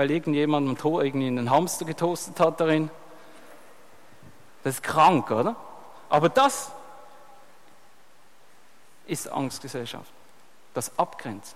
weil 0.00 0.10
irgendjemand 0.12 0.82
irgendwie 0.82 1.26
einen 1.26 1.50
Hamster 1.50 1.84
getoastet 1.84 2.40
hat 2.40 2.58
darin. 2.58 2.88
Das 4.64 4.76
ist 4.76 4.82
krank, 4.82 5.30
oder? 5.30 5.56
Aber 6.08 6.30
das 6.30 6.72
ist 9.06 9.30
Angstgesellschaft. 9.30 10.10
Das 10.72 10.98
Abgrenzen. 10.98 11.54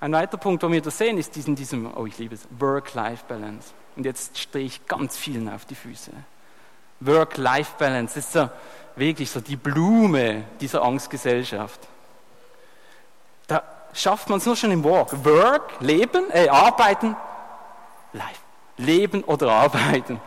Ein 0.00 0.12
weiterer 0.12 0.38
Punkt, 0.38 0.62
wo 0.62 0.70
wir 0.70 0.80
das 0.80 0.96
sehen, 0.96 1.18
ist 1.18 1.36
in 1.36 1.54
diesem, 1.54 1.94
oh 1.94 2.06
ich 2.06 2.16
liebe 2.16 2.34
es, 2.34 2.48
Work-Life-Balance. 2.58 3.74
Und 3.94 4.06
jetzt 4.06 4.38
stehe 4.38 4.64
ich 4.64 4.86
ganz 4.86 5.18
vielen 5.18 5.50
auf 5.50 5.66
die 5.66 5.74
Füße. 5.74 6.12
Work-Life-Balance 7.00 8.18
ist 8.18 8.32
so 8.32 8.48
wirklich 8.94 9.30
so 9.30 9.42
die 9.42 9.56
Blume 9.56 10.44
dieser 10.62 10.82
Angstgesellschaft. 10.82 11.80
Da 13.48 13.75
schafft 13.96 14.28
man 14.28 14.38
es 14.38 14.46
nur 14.46 14.56
schon 14.56 14.70
im 14.70 14.84
Work. 14.84 15.24
Work, 15.24 15.80
Leben, 15.80 16.30
äh, 16.30 16.48
Arbeiten, 16.48 17.16
Life. 18.12 18.40
Leben 18.76 19.24
oder 19.24 19.50
Arbeiten. 19.50 20.20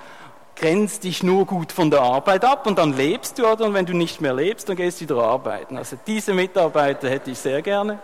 Grenz 0.55 0.99
dich 0.99 1.23
nur 1.23 1.45
gut 1.45 1.71
von 1.71 1.89
der 1.89 2.01
Arbeit 2.01 2.43
ab 2.43 2.67
und 2.67 2.77
dann 2.77 2.93
lebst 2.93 3.39
du, 3.39 3.47
oder? 3.47 3.65
Und 3.65 3.73
wenn 3.73 3.85
du 3.85 3.93
nicht 3.93 4.19
mehr 4.19 4.33
lebst, 4.33 4.67
dann 4.67 4.75
gehst 4.75 4.99
du 4.99 5.05
wieder 5.05 5.23
arbeiten. 5.23 5.77
Also 5.77 5.97
diese 6.05 6.33
Mitarbeiter 6.33 7.09
hätte 7.09 7.31
ich 7.31 7.39
sehr 7.39 7.61
gerne. 7.61 7.99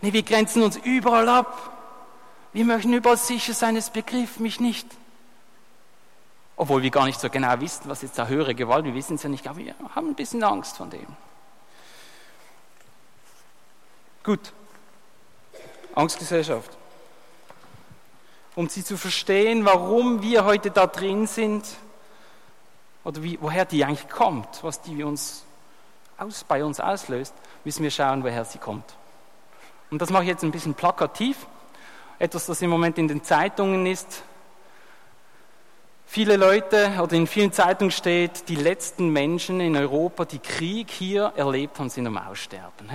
Nee, 0.00 0.12
wir 0.12 0.22
grenzen 0.22 0.62
uns 0.62 0.76
überall 0.76 1.28
ab. 1.28 1.70
Wir 2.52 2.64
möchten 2.64 2.92
überall 2.92 3.16
sicher 3.16 3.52
sein, 3.52 3.76
es 3.76 3.90
begrifft 3.90 4.40
mich 4.40 4.60
nicht. 4.60 4.86
Obwohl 6.56 6.82
wir 6.82 6.90
gar 6.90 7.04
nicht 7.04 7.20
so 7.20 7.28
genau 7.28 7.60
wissen, 7.60 7.82
was 7.86 8.02
jetzt 8.02 8.18
da 8.18 8.26
höhere 8.26 8.54
Gewalt, 8.54 8.84
wir 8.84 8.94
wissen 8.94 9.16
es 9.16 9.22
ja 9.24 9.28
nicht, 9.28 9.46
aber 9.48 9.58
wir 9.58 9.74
haben 9.94 10.08
ein 10.08 10.14
bisschen 10.14 10.42
Angst 10.44 10.76
von 10.76 10.88
dem. 10.88 11.06
Gut. 14.24 14.52
Angstgesellschaft. 15.94 16.70
Um 18.56 18.68
sie 18.68 18.82
zu 18.82 18.96
verstehen, 18.96 19.64
warum 19.64 20.22
wir 20.22 20.44
heute 20.44 20.70
da 20.70 20.86
drin 20.86 21.26
sind, 21.26 21.64
oder 23.04 23.22
wie, 23.22 23.38
woher 23.40 23.66
die 23.66 23.84
eigentlich 23.84 24.08
kommt, 24.08 24.64
was 24.64 24.80
die 24.80 25.04
uns 25.04 25.44
aus, 26.16 26.42
bei 26.44 26.64
uns 26.64 26.80
auslöst, 26.80 27.34
müssen 27.64 27.82
wir 27.82 27.90
schauen, 27.90 28.24
woher 28.24 28.44
sie 28.44 28.58
kommt. 28.58 28.96
Und 29.90 30.00
das 30.00 30.10
mache 30.10 30.22
ich 30.22 30.30
jetzt 30.30 30.42
ein 30.42 30.50
bisschen 30.50 30.74
plakativ. 30.74 31.46
Etwas, 32.18 32.46
das 32.46 32.62
im 32.62 32.70
Moment 32.70 32.96
in 32.98 33.08
den 33.08 33.22
Zeitungen 33.22 33.86
ist, 33.86 34.24
Viele 36.06 36.36
Leute 36.36 36.92
oder 37.02 37.14
in 37.14 37.26
vielen 37.26 37.50
Zeitungen 37.50 37.90
steht, 37.90 38.48
die 38.48 38.54
letzten 38.54 39.08
Menschen 39.08 39.58
in 39.58 39.76
Europa, 39.76 40.24
die 40.24 40.38
Krieg 40.38 40.88
hier 40.90 41.32
erlebt 41.34 41.80
haben, 41.80 41.90
sind 41.90 42.06
am 42.06 42.18
Aussterben. 42.18 42.88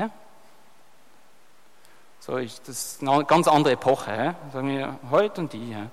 So 2.29 2.37
ist 2.37 2.67
das 2.67 2.99
eine 3.01 3.25
ganz 3.25 3.47
andere 3.47 3.73
Epoche, 3.73 4.11
he? 4.11 4.51
sagen 4.53 4.69
wir 4.69 4.99
heute 5.09 5.41
und 5.41 5.51
die. 5.51 5.73
He? 5.73 5.87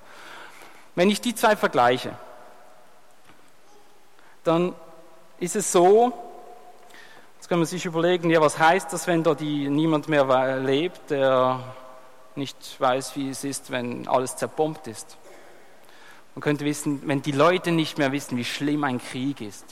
Wenn 0.95 1.09
ich 1.09 1.23
die 1.23 1.35
zwei 1.35 1.57
vergleiche, 1.57 2.13
dann 4.45 4.75
ist 5.41 5.57
es 5.57 5.73
so, 5.73 6.13
jetzt 7.37 7.49
kann 7.49 7.59
man 7.59 7.65
sich 7.65 7.87
überlegen, 7.87 8.29
ja, 8.29 8.43
was 8.43 8.59
heißt 8.59 8.93
das, 8.93 9.07
wenn 9.07 9.23
da 9.23 9.35
die, 9.35 9.71
niemand 9.71 10.09
mehr 10.09 10.59
lebt, 10.59 11.09
der 11.09 11.59
nicht 12.35 12.79
weiß, 12.79 13.17
wie 13.17 13.31
es 13.31 13.43
ist, 13.43 13.71
wenn 13.71 14.07
alles 14.07 14.37
zerbombt 14.37 14.89
ist. 14.89 15.17
Man 16.35 16.43
könnte 16.43 16.67
wissen, 16.67 17.01
wenn 17.07 17.23
die 17.23 17.33
Leute 17.33 17.73
nicht 17.73 17.97
mehr 17.97 18.13
wissen, 18.13 18.37
wie 18.37 18.45
schlimm 18.45 18.85
ein 18.85 19.01
Krieg 19.01 19.41
ist, 19.41 19.65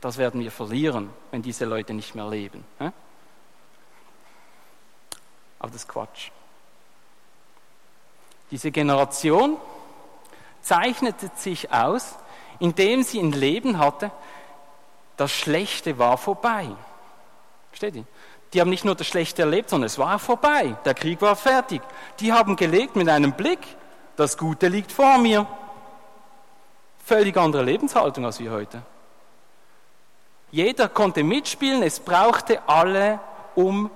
das 0.00 0.18
werden 0.18 0.40
wir 0.40 0.52
verlieren, 0.52 1.10
wenn 1.32 1.42
diese 1.42 1.64
Leute 1.64 1.94
nicht 1.94 2.14
mehr 2.14 2.28
leben. 2.28 2.62
Aber 5.62 5.70
das 5.70 5.82
ist 5.82 5.88
Quatsch. 5.88 6.30
Diese 8.50 8.70
Generation 8.70 9.56
zeichnete 10.60 11.30
sich 11.36 11.72
aus, 11.72 12.16
indem 12.58 13.02
sie 13.02 13.18
ein 13.18 13.32
Leben 13.32 13.78
hatte, 13.78 14.10
das 15.16 15.30
Schlechte 15.32 15.98
war 15.98 16.18
vorbei. 16.18 16.68
Versteht 17.70 17.96
ihr? 17.96 18.04
Die 18.52 18.60
haben 18.60 18.70
nicht 18.70 18.84
nur 18.84 18.94
das 18.94 19.06
Schlechte 19.06 19.42
erlebt, 19.42 19.70
sondern 19.70 19.86
es 19.86 19.98
war 19.98 20.18
vorbei. 20.18 20.76
Der 20.84 20.94
Krieg 20.94 21.22
war 21.22 21.36
fertig. 21.36 21.80
Die 22.20 22.32
haben 22.32 22.56
gelebt 22.56 22.96
mit 22.96 23.08
einem 23.08 23.32
Blick, 23.32 23.60
das 24.16 24.36
Gute 24.36 24.68
liegt 24.68 24.92
vor 24.92 25.16
mir. 25.16 25.46
Völlig 27.04 27.36
andere 27.36 27.62
Lebenshaltung 27.62 28.26
als 28.26 28.38
wir 28.38 28.50
heute. 28.50 28.82
Jeder 30.50 30.88
konnte 30.88 31.22
mitspielen, 31.22 31.82
es 31.82 31.98
brauchte 31.98 32.68
alle, 32.68 33.20
um 33.54 33.90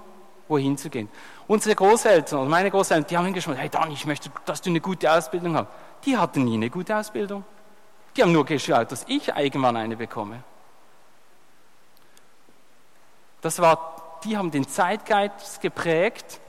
wohin 0.48 0.78
zu 0.78 0.88
gehen. 0.88 1.08
Unsere 1.48 1.74
Großeltern, 1.76 2.40
also 2.40 2.50
meine 2.50 2.70
Großeltern, 2.70 3.06
die 3.08 3.16
haben 3.16 3.24
hingeschrieben, 3.26 3.58
hey 3.58 3.68
Dan, 3.68 3.90
ich 3.92 4.04
möchte, 4.04 4.30
dass 4.44 4.60
du 4.62 4.70
eine 4.70 4.80
gute 4.80 5.12
Ausbildung 5.12 5.56
hast. 5.56 5.68
Die 6.04 6.16
hatten 6.16 6.44
nie 6.44 6.54
eine 6.54 6.70
gute 6.70 6.96
Ausbildung. 6.96 7.44
Die 8.16 8.22
haben 8.22 8.32
nur 8.32 8.44
geschaut, 8.44 8.90
dass 8.90 9.04
ich 9.06 9.28
irgendwann 9.28 9.76
eine 9.76 9.96
bekomme. 9.96 10.42
Das 13.42 13.60
war, 13.60 14.18
die 14.24 14.36
haben 14.36 14.50
den 14.50 14.66
Zeitgeist 14.66 15.60
geprägt 15.60 16.40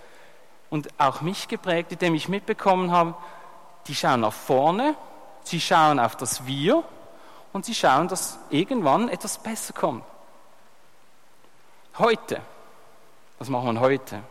und 0.70 0.88
auch 0.98 1.22
mich 1.22 1.48
geprägt, 1.48 1.92
indem 1.92 2.16
ich 2.16 2.28
mitbekommen 2.28 2.92
habe, 2.92 3.14
die 3.88 3.96
schauen 3.96 4.22
nach 4.22 4.34
vorne 4.34 4.96
Sie 5.48 5.62
schauen 5.62 5.98
auf 5.98 6.18
das 6.18 6.46
Wir 6.46 6.84
und 7.54 7.64
sie 7.64 7.74
schauen, 7.74 8.10
dass 8.10 8.38
irgendwann 8.50 9.08
etwas 9.08 9.38
besser 9.38 9.74
kommt. 9.74 10.04
Heute, 11.98 12.42
was 13.40 13.48
machen 13.48 13.76
wir 13.76 13.80
heute? 13.80 14.22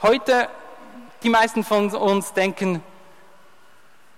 Heute, 0.00 0.48
die 1.24 1.28
meisten 1.28 1.64
von 1.64 1.92
uns 1.92 2.32
denken, 2.32 2.84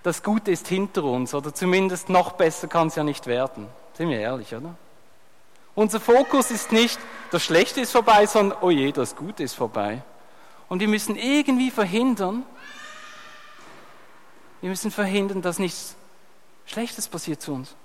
das 0.03 0.21
Gute 0.21 0.51
ist 0.51 0.67
hinter 0.67 1.03
uns 1.03 1.33
oder 1.33 1.55
zumindest 1.55 2.07
noch 2.07 2.33
besser 2.33 2.67
kann 2.67 2.89
es 2.89 2.95
ja 2.95 3.03
nicht 3.03 3.25
werden. 3.25 3.67
Sind 3.93 4.09
wir 4.09 4.19
ehrlich, 4.19 4.53
oder? 4.53 4.75
Unser 5.73 5.99
Fokus 5.99 6.51
ist 6.51 6.71
nicht, 6.71 6.99
das 7.31 7.43
Schlechte 7.43 7.81
ist 7.81 7.91
vorbei, 7.91 8.27
sondern, 8.27 8.59
oh 8.61 8.69
je, 8.69 8.91
das 8.91 9.15
Gute 9.15 9.41
ist 9.41 9.55
vorbei. 9.55 10.03
Und 10.69 10.81
wir 10.81 10.87
müssen 10.87 11.15
irgendwie 11.15 11.71
verhindern, 11.71 12.43
wir 14.61 14.69
müssen 14.69 14.91
verhindern, 14.91 15.41
dass 15.41 15.57
nichts 15.57 15.95
Schlechtes 16.67 17.07
passiert 17.07 17.41
zu 17.41 17.53
uns. 17.53 17.75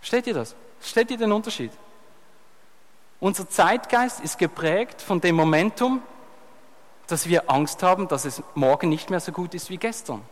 Versteht 0.00 0.26
ihr 0.26 0.34
das? 0.34 0.56
Versteht 0.80 1.12
ihr 1.12 1.16
den 1.16 1.30
Unterschied? 1.30 1.70
Unser 3.20 3.48
Zeitgeist 3.48 4.18
ist 4.18 4.36
geprägt 4.36 5.00
von 5.00 5.20
dem 5.20 5.36
Momentum, 5.36 6.02
dass 7.12 7.28
wir 7.28 7.50
Angst 7.50 7.82
haben, 7.82 8.08
dass 8.08 8.24
es 8.24 8.42
morgen 8.54 8.88
nicht 8.88 9.10
mehr 9.10 9.20
so 9.20 9.32
gut 9.32 9.54
ist 9.54 9.70
wie 9.70 9.76
gestern. 9.76 10.22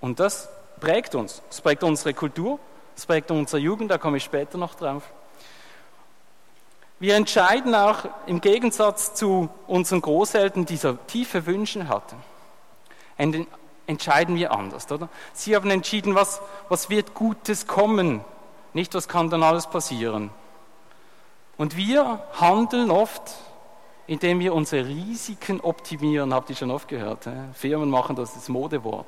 Und 0.00 0.20
das 0.20 0.48
prägt 0.80 1.14
uns. 1.14 1.42
Das 1.48 1.60
prägt 1.60 1.82
unsere 1.82 2.14
Kultur, 2.14 2.58
das 2.94 3.06
prägt 3.06 3.30
unsere 3.30 3.60
Jugend, 3.60 3.90
da 3.90 3.98
komme 3.98 4.18
ich 4.18 4.24
später 4.24 4.58
noch 4.58 4.74
drauf. 4.74 5.02
Wir 7.00 7.16
entscheiden 7.16 7.74
auch 7.74 8.04
im 8.26 8.40
Gegensatz 8.40 9.14
zu 9.14 9.48
unseren 9.66 10.00
Großeltern, 10.00 10.64
die 10.64 10.76
so 10.76 10.92
tiefe 11.06 11.46
Wünsche 11.46 11.88
hatten 11.88 12.16
entscheiden 13.86 14.36
wir 14.36 14.52
anders, 14.52 14.90
oder? 14.90 15.08
Sie 15.32 15.54
haben 15.54 15.70
entschieden, 15.70 16.14
was, 16.14 16.40
was 16.68 16.90
wird 16.90 17.14
Gutes 17.14 17.66
kommen, 17.66 18.24
nicht 18.72 18.94
was 18.94 19.08
kann 19.08 19.30
dann 19.30 19.42
alles 19.42 19.66
passieren. 19.66 20.30
Und 21.56 21.76
wir 21.76 22.20
handeln 22.40 22.90
oft, 22.90 23.34
indem 24.06 24.40
wir 24.40 24.54
unsere 24.54 24.86
Risiken 24.86 25.60
optimieren, 25.60 26.34
habt 26.34 26.50
ihr 26.50 26.56
schon 26.56 26.70
oft 26.70 26.88
gehört. 26.88 27.28
Firmen 27.54 27.90
machen 27.90 28.16
das, 28.16 28.34
das 28.34 28.48
Modewort. 28.48 29.06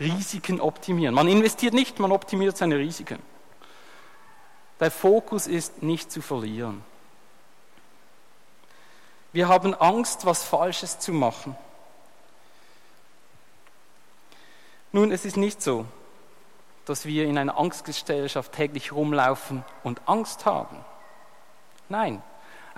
Risiken 0.00 0.60
optimieren. 0.60 1.14
Man 1.14 1.28
investiert 1.28 1.74
nicht, 1.74 1.98
man 1.98 2.12
optimiert 2.12 2.56
seine 2.56 2.76
Risiken. 2.76 3.18
Der 4.80 4.90
Fokus 4.90 5.46
ist 5.46 5.82
nicht 5.82 6.12
zu 6.12 6.22
verlieren. 6.22 6.84
Wir 9.32 9.48
haben 9.48 9.74
Angst, 9.74 10.24
was 10.24 10.44
Falsches 10.44 10.98
zu 10.98 11.12
machen. 11.12 11.56
Nun, 14.92 15.12
es 15.12 15.24
ist 15.24 15.36
nicht 15.36 15.60
so, 15.60 15.84
dass 16.86 17.04
wir 17.04 17.26
in 17.26 17.36
einer 17.36 17.58
Angstgesellschaft 17.58 18.52
täglich 18.52 18.92
rumlaufen 18.92 19.64
und 19.84 20.00
Angst 20.06 20.46
haben. 20.46 20.78
Nein, 21.90 22.22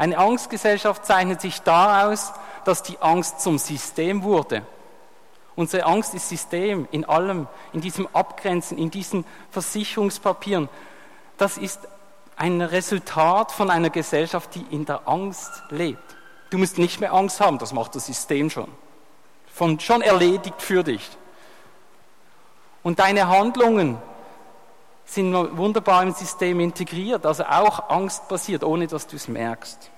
eine 0.01 0.17
Angstgesellschaft 0.17 1.05
zeichnet 1.05 1.43
sich 1.43 1.61
daraus, 1.61 2.33
dass 2.65 2.83
die 2.83 2.97
Angst 3.03 3.43
zum 3.43 3.59
System 3.59 4.23
wurde. 4.23 4.63
Unsere 5.57 5.85
Angst 5.85 6.15
ist 6.15 6.27
System 6.27 6.89
in 6.91 7.05
allem, 7.05 7.49
in 7.75 7.83
diesem 7.83 8.09
Abgrenzen, 8.15 8.79
in 8.79 8.91
diesen 8.91 9.27
Versicherungspapieren. 9.51 10.71
Das 11.37 11.59
ist 11.59 11.81
ein 12.39 12.63
Resultat 12.63 13.53
von 13.53 13.69
einer 13.69 13.91
Gesellschaft, 13.91 14.55
die 14.55 14.65
in 14.71 14.87
der 14.87 15.07
Angst 15.07 15.51
lebt. 15.69 16.17
Du 16.49 16.57
musst 16.57 16.79
nicht 16.79 16.99
mehr 17.01 17.13
Angst 17.13 17.39
haben, 17.39 17.59
das 17.59 17.75
macht 17.75 17.95
das 17.95 18.07
System 18.07 18.49
schon. 18.49 18.69
Von, 19.53 19.81
schon 19.81 20.01
erledigt 20.01 20.63
für 20.63 20.83
dich. 20.83 21.11
Und 22.83 23.01
deine 23.01 23.29
Handlungen 23.29 23.99
sind 25.15 25.35
wunderbar 25.57 26.03
im 26.03 26.13
System 26.13 26.61
integriert, 26.61 27.27
also 27.27 27.45
auch 27.45 27.89
angstbasiert, 27.89 28.63
ohne 28.63 28.87
dass 28.87 29.07
du 29.07 29.17
es 29.17 29.27
merkst. 29.27 29.91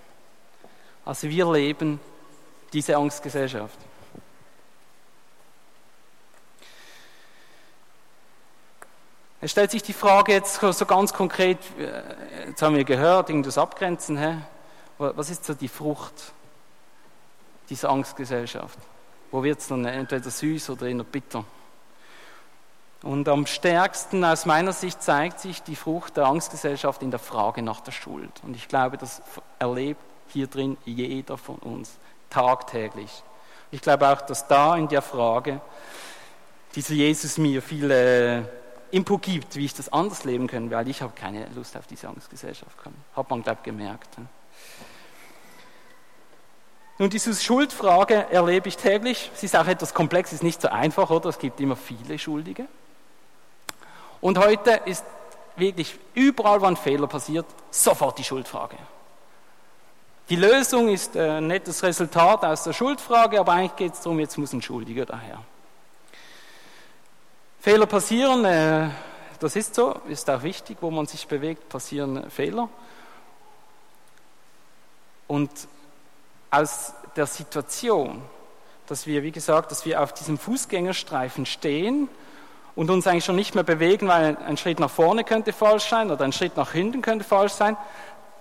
Also 1.04 1.28
wir 1.28 1.50
leben 1.52 2.00
diese 2.72 2.96
Angstgesellschaft. 2.96 3.76
Es 9.40 9.50
stellt 9.50 9.72
sich 9.72 9.82
die 9.82 9.92
Frage 9.92 10.32
jetzt 10.32 10.60
so 10.60 10.86
ganz 10.86 11.12
konkret, 11.12 11.58
äh, 11.76 12.48
jetzt 12.48 12.62
haben 12.62 12.76
wir 12.76 12.84
gehört, 12.84 13.28
irgendwas 13.28 13.58
abgrenzen, 13.58 14.16
hä? 14.16 14.38
was 14.98 15.30
ist 15.30 15.44
so 15.44 15.52
die 15.52 15.66
Frucht 15.66 16.32
dieser 17.68 17.90
Angstgesellschaft? 17.90 18.78
Wo 19.32 19.42
wird 19.42 19.58
es 19.58 19.66
dann 19.66 19.84
entweder 19.84 20.30
süß 20.30 20.70
oder 20.70 20.86
eher 20.86 21.02
bitter? 21.02 21.44
Und 23.02 23.28
am 23.28 23.46
stärksten 23.46 24.24
aus 24.24 24.46
meiner 24.46 24.72
Sicht 24.72 25.02
zeigt 25.02 25.40
sich 25.40 25.62
die 25.62 25.74
Frucht 25.74 26.16
der 26.16 26.26
Angstgesellschaft 26.26 27.02
in 27.02 27.10
der 27.10 27.18
Frage 27.18 27.62
nach 27.62 27.80
der 27.80 27.90
Schuld. 27.90 28.30
Und 28.44 28.54
ich 28.54 28.68
glaube, 28.68 28.96
das 28.96 29.22
erlebt 29.58 30.00
hier 30.28 30.46
drin 30.46 30.76
jeder 30.84 31.36
von 31.36 31.56
uns 31.56 31.98
tagtäglich. 32.30 33.22
Ich 33.72 33.80
glaube 33.80 34.08
auch, 34.08 34.20
dass 34.20 34.46
da 34.46 34.76
in 34.76 34.86
der 34.88 35.02
Frage 35.02 35.60
dieser 36.74 36.94
Jesus 36.94 37.38
mir 37.38 37.60
viele 37.60 38.48
Input 38.92 39.22
gibt, 39.22 39.56
wie 39.56 39.64
ich 39.64 39.74
das 39.74 39.92
anders 39.92 40.24
leben 40.24 40.46
kann, 40.46 40.70
weil 40.70 40.86
ich 40.88 41.02
habe 41.02 41.12
keine 41.14 41.46
Lust 41.54 41.76
auf 41.76 41.86
diese 41.86 42.08
Angstgesellschaft. 42.08 42.76
Hat 43.16 43.30
man, 43.30 43.42
glaube 43.42 43.58
ich, 43.60 43.64
gemerkt. 43.64 44.10
Nun, 46.98 47.10
diese 47.10 47.34
Schuldfrage 47.34 48.30
erlebe 48.30 48.68
ich 48.68 48.76
täglich. 48.76 49.30
Sie 49.34 49.46
ist 49.46 49.56
auch 49.56 49.66
etwas 49.66 49.92
komplex, 49.92 50.32
ist 50.32 50.42
nicht 50.42 50.60
so 50.60 50.68
einfach, 50.68 51.10
oder? 51.10 51.30
Es 51.30 51.38
gibt 51.38 51.58
immer 51.60 51.74
viele 51.74 52.18
Schuldige. 52.18 52.68
Und 54.22 54.38
heute 54.38 54.80
ist 54.84 55.04
wirklich 55.56 55.98
überall, 56.14 56.60
wo 56.62 56.66
ein 56.66 56.76
Fehler 56.76 57.08
passiert, 57.08 57.44
sofort 57.70 58.16
die 58.18 58.24
Schuldfrage. 58.24 58.76
Die 60.28 60.36
Lösung 60.36 60.88
ist 60.88 61.16
ein 61.16 61.22
äh, 61.22 61.40
nettes 61.40 61.82
Resultat 61.82 62.44
aus 62.44 62.62
der 62.62 62.72
Schuldfrage, 62.72 63.40
aber 63.40 63.52
eigentlich 63.52 63.76
geht 63.76 63.94
es 63.94 64.00
darum, 64.00 64.20
jetzt 64.20 64.38
muss 64.38 64.52
ein 64.52 64.62
Schuldiger 64.62 65.04
daher. 65.04 65.42
Fehler 67.60 67.86
passieren, 67.86 68.44
äh, 68.44 68.90
das 69.40 69.56
ist 69.56 69.74
so, 69.74 70.00
ist 70.06 70.30
auch 70.30 70.44
wichtig, 70.44 70.78
wo 70.80 70.92
man 70.92 71.06
sich 71.06 71.26
bewegt, 71.26 71.68
passieren 71.68 72.30
Fehler. 72.30 72.68
Und 75.26 75.50
aus 76.48 76.94
der 77.16 77.26
Situation, 77.26 78.22
dass 78.86 79.04
wir, 79.04 79.24
wie 79.24 79.32
gesagt, 79.32 79.72
dass 79.72 79.84
wir 79.84 80.00
auf 80.00 80.14
diesem 80.14 80.38
Fußgängerstreifen 80.38 81.44
stehen 81.44 82.08
und 82.74 82.90
uns 82.90 83.06
eigentlich 83.06 83.24
schon 83.24 83.36
nicht 83.36 83.54
mehr 83.54 83.64
bewegen, 83.64 84.08
weil 84.08 84.36
ein 84.46 84.56
Schritt 84.56 84.80
nach 84.80 84.90
vorne 84.90 85.24
könnte 85.24 85.52
falsch 85.52 85.88
sein 85.88 86.10
oder 86.10 86.24
ein 86.24 86.32
Schritt 86.32 86.56
nach 86.56 86.72
hinten 86.72 87.02
könnte 87.02 87.24
falsch 87.24 87.52
sein, 87.52 87.76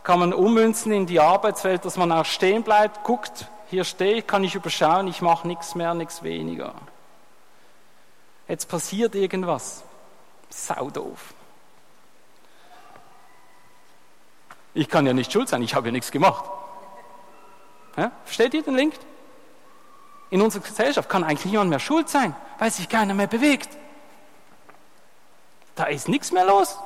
kann 0.03 0.19
man 0.19 0.33
ummünzen 0.33 0.91
in 0.91 1.05
die 1.05 1.19
Arbeitswelt, 1.19 1.85
dass 1.85 1.97
man 1.97 2.11
auch 2.11 2.25
stehen 2.25 2.63
bleibt, 2.63 3.03
guckt, 3.03 3.47
hier 3.69 3.83
stehe 3.83 4.15
ich, 4.15 4.27
kann 4.27 4.43
ich 4.43 4.55
überschauen, 4.55 5.07
ich 5.07 5.21
mache 5.21 5.47
nichts 5.47 5.75
mehr, 5.75 5.93
nichts 5.93 6.23
weniger 6.23 6.73
jetzt 8.51 8.67
passiert 8.67 9.15
irgendwas. 9.15 9.83
Sau 10.49 10.89
doof. 10.89 11.33
Ich 14.73 14.89
kann 14.89 15.05
ja 15.05 15.13
nicht 15.13 15.31
schuld 15.31 15.47
sein, 15.47 15.61
ich 15.61 15.73
habe 15.73 15.87
ja 15.87 15.91
nichts 15.93 16.11
gemacht. 16.11 16.43
Ja? 17.95 18.11
Versteht 18.25 18.53
ihr 18.53 18.61
den 18.61 18.75
Link? 18.75 18.93
In 20.29 20.41
unserer 20.41 20.63
Gesellschaft 20.63 21.09
kann 21.09 21.23
eigentlich 21.23 21.45
niemand 21.45 21.69
mehr 21.69 21.79
schuld 21.79 22.09
sein, 22.09 22.35
weil 22.59 22.71
sich 22.71 22.87
keiner 22.87 23.13
mehr 23.13 23.27
bewegt. 23.27 23.69
Da 25.75 25.85
ist 25.85 26.07
nichts 26.07 26.31
mehr 26.31 26.45
los. 26.45 26.77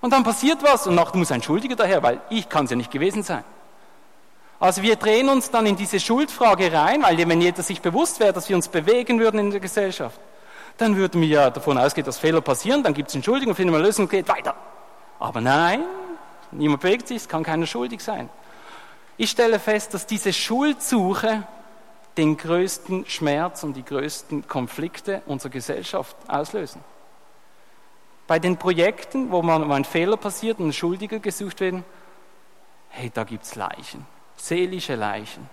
Und 0.00 0.12
dann 0.12 0.22
passiert 0.22 0.62
was 0.62 0.86
und 0.86 0.94
noch 0.94 1.14
muss 1.14 1.32
ein 1.32 1.42
Schuldiger 1.42 1.76
daher, 1.76 2.02
weil 2.02 2.20
ich 2.28 2.48
kann 2.48 2.66
es 2.66 2.70
ja 2.70 2.76
nicht 2.76 2.90
gewesen 2.90 3.22
sein. 3.22 3.44
Also 4.60 4.82
wir 4.82 4.96
drehen 4.96 5.28
uns 5.28 5.50
dann 5.50 5.66
in 5.66 5.76
diese 5.76 5.98
Schuldfrage 5.98 6.72
rein, 6.72 7.02
weil 7.02 7.16
wenn 7.28 7.40
jeder 7.40 7.62
sich 7.62 7.80
bewusst 7.80 8.20
wäre, 8.20 8.32
dass 8.32 8.48
wir 8.48 8.56
uns 8.56 8.68
bewegen 8.68 9.18
würden 9.18 9.40
in 9.40 9.50
der 9.50 9.60
Gesellschaft, 9.60 10.20
dann 10.78 10.96
würden 10.96 11.20
wir 11.20 11.28
ja 11.28 11.50
davon 11.50 11.78
ausgehen, 11.78 12.04
dass 12.04 12.18
Fehler 12.18 12.40
passieren, 12.40 12.82
dann 12.82 12.94
gibt 12.94 13.08
es 13.08 13.14
Entschuldigung, 13.14 13.54
finden 13.54 13.72
wir 13.72 13.78
eine 13.78 13.86
Lösung 13.86 14.04
und 14.04 14.10
geht 14.10 14.28
weiter. 14.28 14.54
Aber 15.18 15.40
nein, 15.40 15.82
niemand 16.50 16.82
bewegt 16.82 17.08
sich, 17.08 17.18
es 17.18 17.28
kann 17.28 17.42
keiner 17.42 17.66
schuldig 17.66 18.00
sein. 18.02 18.28
Ich 19.16 19.30
stelle 19.30 19.60
fest, 19.60 19.94
dass 19.94 20.06
diese 20.06 20.32
Schuldsuche 20.32 21.46
den 22.16 22.36
größten 22.36 23.06
Schmerz 23.06 23.62
und 23.64 23.74
die 23.74 23.84
größten 23.84 24.48
Konflikte 24.48 25.22
unserer 25.26 25.50
Gesellschaft 25.50 26.16
auslösen. 26.28 26.80
Bei 28.26 28.38
den 28.38 28.56
Projekten, 28.56 29.30
wo 29.30 29.42
man 29.42 29.68
wo 29.68 29.72
ein 29.72 29.84
Fehler 29.84 30.16
passiert 30.16 30.58
und 30.58 30.68
ein 30.68 30.72
Schuldiger 30.72 31.18
gesucht 31.18 31.60
werden, 31.60 31.84
hey, 32.88 33.10
da 33.12 33.24
gibt 33.24 33.44
es 33.44 33.54
Leichen 33.54 34.06
seelische 34.36 34.94
Leichen. 34.94 35.48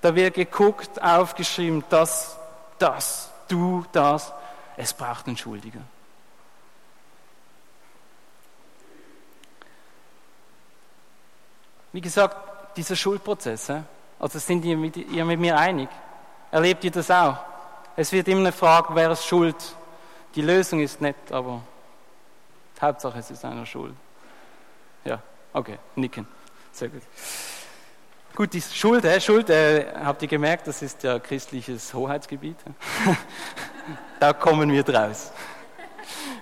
Da 0.00 0.14
wird 0.14 0.34
geguckt, 0.34 1.02
aufgeschrieben, 1.02 1.84
das, 1.88 2.38
das, 2.78 3.30
du, 3.48 3.84
das. 3.92 4.32
Es 4.76 4.92
braucht 4.94 5.26
einen 5.26 5.36
Schuldigen. 5.36 5.84
Wie 11.92 12.00
gesagt, 12.00 12.76
dieser 12.76 12.94
Schuldprozess, 12.94 13.72
also 14.20 14.38
sind 14.38 14.64
ihr 14.64 14.76
mit, 14.76 14.96
ihr 14.96 15.24
mit 15.24 15.40
mir 15.40 15.56
einig? 15.56 15.88
Erlebt 16.52 16.84
ihr 16.84 16.92
das 16.92 17.10
auch? 17.10 17.38
Es 17.96 18.12
wird 18.12 18.28
immer 18.28 18.40
eine 18.40 18.52
Frage, 18.52 18.94
wer 18.94 19.10
ist 19.10 19.24
schuld? 19.24 19.56
Die 20.34 20.42
Lösung 20.42 20.80
ist 20.80 21.00
nett, 21.00 21.32
aber 21.32 21.62
Hauptsache 22.80 23.18
es 23.18 23.30
ist 23.30 23.44
einer 23.44 23.66
schuld. 23.66 23.94
Ja, 25.04 25.22
okay, 25.52 25.78
nicken. 25.96 26.26
Sehr 26.72 26.88
gut. 26.88 27.02
Gut, 28.34 28.52
die 28.52 28.62
Schuld, 28.62 29.04
äh, 29.04 29.20
Schuld 29.20 29.50
äh, 29.50 29.92
habt 29.96 30.22
ihr 30.22 30.28
gemerkt, 30.28 30.68
das 30.68 30.80
ist 30.82 31.02
ja 31.02 31.18
christliches 31.18 31.92
Hoheitsgebiet. 31.92 32.56
da 34.20 34.32
kommen 34.32 34.70
wir 34.70 34.84
draus. 34.84 35.32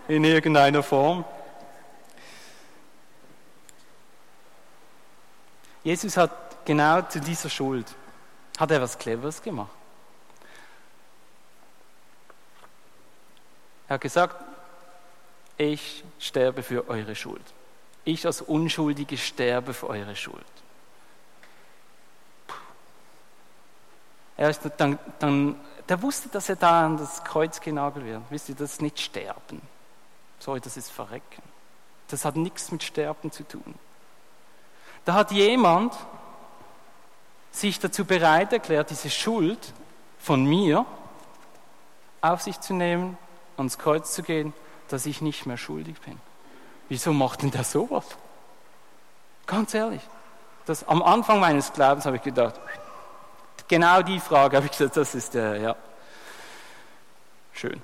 In 0.09 0.25
irgendeiner 0.25 0.83
Form. 0.83 1.25
Jesus 5.83 6.17
hat 6.17 6.65
genau 6.67 7.01
zu 7.03 7.21
dieser 7.21 7.49
Schuld, 7.49 7.87
hat 8.59 8.71
er 8.71 8.83
was 8.83 8.99
Cleveres 8.99 9.41
gemacht. 9.41 9.71
Er 13.89 13.95
hat 13.95 14.01
gesagt, 14.01 14.37
ich 15.57 16.05
sterbe 16.19 16.63
für 16.63 16.89
eure 16.89 17.15
Schuld. 17.15 17.43
Ich 18.05 18.27
als 18.27 18.43
Unschuldige 18.43 19.17
sterbe 19.17 19.75
für 19.75 19.89
eure 19.89 20.15
Schuld. 20.15 20.45
Er 24.37 24.51
ist 24.51 24.61
dann, 24.77 24.99
dann, 25.19 25.59
der 25.89 26.03
wusste, 26.03 26.29
dass 26.29 26.49
er 26.49 26.57
da 26.57 26.85
an 26.85 26.99
das 26.99 27.25
Kreuz 27.25 27.61
genagelt 27.61 28.05
wird. 28.05 28.23
Wisst 28.29 28.49
ihr, 28.49 28.55
das 28.55 28.73
ist 28.73 28.83
nicht 28.83 29.01
Sterben. 29.01 29.63
Sorry, 30.39 30.61
das 30.61 30.77
ist 30.77 30.91
Verrecken. 30.91 31.43
Das 32.09 32.25
hat 32.25 32.37
nichts 32.37 32.71
mit 32.71 32.83
Sterben 32.83 33.33
zu 33.33 33.45
tun. 33.49 33.75
Da 35.05 35.15
hat 35.15 35.31
jemand 35.31 35.95
sich 37.51 37.81
dazu 37.81 38.05
bereit 38.05 38.53
erklärt, 38.53 38.91
diese 38.91 39.09
Schuld 39.09 39.73
von 40.19 40.45
mir 40.45 40.85
auf 42.21 42.43
sich 42.43 42.61
zu 42.61 42.75
nehmen, 42.75 43.17
ans 43.57 43.79
Kreuz 43.79 44.13
zu 44.13 44.23
gehen, 44.23 44.53
dass 44.89 45.07
ich 45.07 45.21
nicht 45.21 45.47
mehr 45.47 45.57
schuldig 45.57 46.01
bin. 46.01 46.19
Wieso 46.89 47.13
macht 47.13 47.43
denn 47.43 47.51
der 47.51 47.65
sowas? 47.65 48.05
Ganz 49.47 49.75
ehrlich. 49.75 50.03
Das, 50.67 50.87
am 50.89 51.03
Anfang 51.03 51.41
meines 51.41 51.73
Glaubens 51.73 52.07
habe 52.07 52.17
ich 52.17 52.23
gedacht, 52.23 52.61
Genau 53.69 54.03
die 54.03 54.21
Frage 54.21 54.57
habe 54.57 54.67
ich 54.67 54.73
gesagt, 54.73 54.97
das 54.97 55.15
ist 55.15 55.35
der, 55.35 55.57
ja. 55.57 55.77
Schön. 57.53 57.83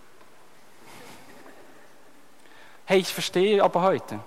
Hey, 2.85 3.01
ich 3.01 3.13
verstehe 3.13 3.63
aber 3.63 3.83
heute, 3.83 4.21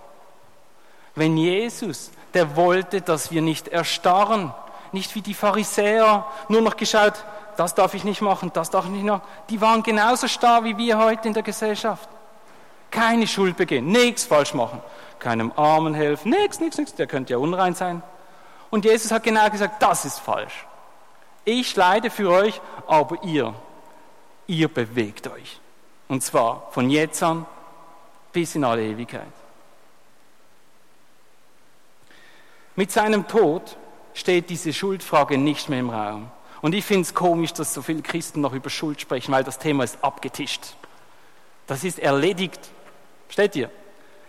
wenn 1.14 1.38
Jesus, 1.38 2.12
der 2.34 2.56
wollte, 2.56 3.02
dass 3.02 3.32
wir 3.32 3.42
nicht 3.42 3.68
erstarren, 3.68 4.54
nicht 4.92 5.16
wie 5.16 5.22
die 5.22 5.34
Pharisäer 5.34 6.26
nur 6.50 6.62
noch 6.62 6.76
geschaut, 6.76 7.14
das 7.58 7.74
darf 7.74 7.94
ich 7.94 8.04
nicht 8.04 8.22
machen, 8.22 8.52
das 8.54 8.70
darf 8.70 8.86
ich 8.86 8.92
nicht 8.92 9.06
machen. 9.06 9.22
Die 9.50 9.62
waren 9.62 9.82
genauso 9.84 10.28
starr 10.28 10.64
wie 10.66 10.78
wir 10.78 10.98
heute 10.98 11.28
in 11.28 11.34
der 11.34 11.44
Gesellschaft. 11.44 12.10
Keine 12.92 13.28
Schuld 13.28 13.58
begehen, 13.58 13.88
nichts 13.88 14.24
falsch 14.24 14.54
machen, 14.54 14.82
keinem 15.20 15.52
Armen 15.56 15.94
helfen, 15.94 16.30
nichts, 16.30 16.60
nichts, 16.60 16.78
nichts, 16.78 16.96
der 16.96 17.08
könnte 17.08 17.34
ja 17.34 17.38
unrein 17.38 17.76
sein. 17.76 18.02
Und 18.70 18.86
Jesus 18.86 19.12
hat 19.12 19.24
genau 19.24 19.50
gesagt, 19.50 19.82
das 19.82 20.06
ist 20.06 20.20
falsch. 20.20 20.66
Ich 21.46 21.76
leide 21.76 22.10
für 22.10 22.30
euch, 22.30 22.60
aber 22.88 23.24
ihr, 23.24 23.54
ihr 24.48 24.68
bewegt 24.68 25.28
euch. 25.28 25.60
Und 26.08 26.24
zwar 26.24 26.68
von 26.72 26.90
jetzt 26.90 27.22
an 27.22 27.46
bis 28.34 28.56
in 28.56 28.64
alle 28.64 28.84
Ewigkeit. 28.84 29.24
Mit 32.76 32.92
seinem 32.92 33.28
Tod 33.28 33.78
steht 34.14 34.50
diese 34.50 34.74
Schuldfrage 34.74 35.38
nicht 35.38 35.70
mehr 35.70 35.80
im 35.80 35.90
Raum. 35.90 36.30
Und 36.62 36.74
ich 36.74 36.84
finde 36.84 37.04
es 37.04 37.14
komisch, 37.14 37.54
dass 37.54 37.74
so 37.74 37.82
viele 37.82 38.02
Christen 38.02 38.42
noch 38.42 38.54
über 38.54 38.70
Schuld 38.70 39.00
sprechen, 39.00 39.32
weil 39.32 39.44
das 39.44 39.60
Thema 39.60 39.84
ist 39.84 40.04
abgetischt. 40.04 40.76
Das 41.68 41.84
ist 41.84 42.00
erledigt. 42.00 42.60
Steht 43.30 43.56
ihr? 43.56 43.70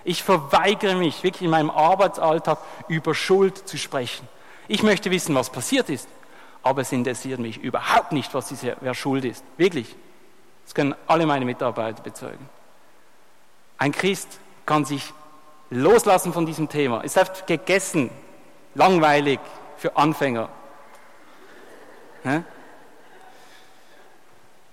Ich 0.04 0.22
verweigere 0.22 0.94
mich 0.94 1.22
wirklich 1.22 1.42
in 1.42 1.50
meinem 1.50 1.70
Arbeitsalltag 1.70 2.58
über 2.88 3.14
Schuld 3.14 3.68
zu 3.68 3.76
sprechen. 3.76 4.28
Ich 4.68 4.82
möchte 4.82 5.10
wissen, 5.10 5.34
was 5.34 5.50
passiert 5.50 5.88
ist, 5.90 6.08
aber 6.62 6.82
es 6.82 6.92
interessiert 6.92 7.40
mich 7.40 7.58
überhaupt 7.58 8.12
nicht, 8.12 8.32
was 8.34 8.48
diese, 8.48 8.76
wer 8.80 8.94
schuld 8.94 9.24
ist. 9.24 9.44
Wirklich. 9.56 9.94
Das 10.64 10.74
können 10.74 10.94
alle 11.06 11.26
meine 11.26 11.44
Mitarbeiter 11.44 12.02
bezeugen. 12.02 12.48
Ein 13.78 13.92
Christ 13.92 14.40
kann 14.64 14.84
sich 14.84 15.12
loslassen 15.70 16.32
von 16.32 16.46
diesem 16.46 16.68
Thema. 16.68 17.02
Es 17.04 17.16
ist 17.16 17.46
gegessen, 17.46 18.10
langweilig 18.74 19.38
für 19.76 19.96
Anfänger. 19.96 20.48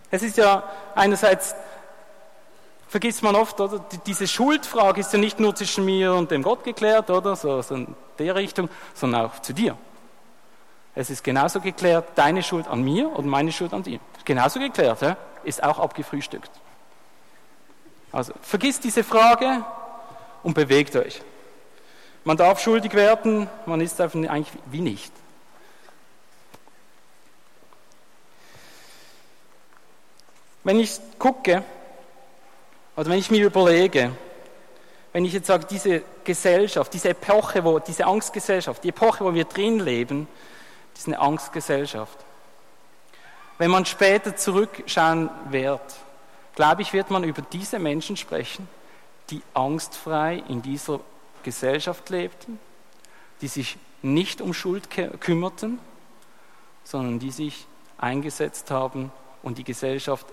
Es 0.10 0.24
ist 0.24 0.38
ja 0.38 0.64
einerseits, 0.96 1.56
vergisst 2.94 3.24
man 3.24 3.34
oft, 3.34 3.60
oder? 3.60 3.84
Diese 4.06 4.28
Schuldfrage 4.28 5.02
ist 5.02 5.12
ja 5.12 5.18
nicht 5.18 5.40
nur 5.40 5.56
zwischen 5.56 5.84
mir 5.84 6.14
und 6.14 6.30
dem 6.30 6.44
Gott 6.44 6.64
geklärt, 6.64 7.10
oder? 7.10 7.36
So, 7.36 7.60
so 7.64 7.74
in 7.74 7.96
der 8.20 8.36
Richtung, 8.36 8.70
sondern 8.94 9.26
auch 9.26 9.40
zu 9.40 9.52
dir. 9.52 9.76
Es 10.94 11.10
ist 11.10 11.24
genauso 11.24 11.60
geklärt, 11.60 12.10
deine 12.14 12.44
Schuld 12.44 12.68
an 12.68 12.84
mir 12.84 13.10
und 13.10 13.26
meine 13.26 13.52
Schuld 13.52 13.74
an 13.74 13.82
dir. 13.82 14.00
Genauso 14.26 14.60
geklärt, 14.60 15.02
ja? 15.02 15.18
ist 15.44 15.64
auch 15.64 15.80
abgefrühstückt. 15.80 16.52
Also 18.12 18.32
vergisst 18.44 18.84
diese 18.84 19.04
Frage 19.04 19.66
und 20.44 20.54
bewegt 20.54 20.96
euch. 20.96 21.20
Man 22.24 22.38
darf 22.38 22.62
schuldig 22.62 22.94
werden, 22.94 23.50
man 23.66 23.82
ist 23.82 24.00
eigentlich 24.00 24.52
wie 24.68 24.82
nicht. 24.82 25.12
Wenn 30.64 30.80
ich 30.80 31.00
gucke, 31.18 31.64
oder 32.96 33.10
wenn 33.10 33.20
ich 33.20 33.32
mir 33.32 33.46
überlege, 33.46 34.12
wenn 35.14 35.26
ich 35.26 35.34
jetzt 35.34 35.48
sage, 35.48 35.66
diese 35.70 36.04
Gesellschaft, 36.24 36.94
diese 36.94 37.10
Epoche, 37.10 37.64
wo, 37.64 37.80
diese 37.80 38.06
Angstgesellschaft, 38.06 38.84
die 38.84 38.90
Epoche, 38.90 39.24
wo 39.24 39.34
wir 39.34 39.46
drin 39.46 39.80
leben, 39.80 40.28
ist 40.96 41.08
eine 41.08 41.20
Angstgesellschaft. 41.20 42.18
Wenn 43.58 43.72
man 43.72 43.86
später 43.86 44.36
zurückschauen 44.36 45.30
wird, 45.50 45.82
glaube 46.56 46.82
ich, 46.82 46.94
wird 46.94 47.12
man 47.12 47.24
über 47.24 47.42
diese 47.42 47.80
Menschen 47.80 48.18
sprechen, 48.18 48.68
die 49.30 49.42
angstfrei 49.54 50.44
in 50.48 50.62
dieser 50.62 51.00
Gesellschaft 51.44 52.10
lebten, 52.10 52.60
die 53.42 53.48
sich 53.48 53.78
nicht 54.02 54.42
um 54.42 54.54
Schuld 54.54 54.90
kümmerten, 55.20 55.80
sondern 56.84 57.20
die 57.20 57.32
sich 57.32 57.66
eingesetzt 57.98 58.70
haben 58.72 59.12
und 59.44 59.58
die 59.58 59.64
Gesellschaft 59.64 60.26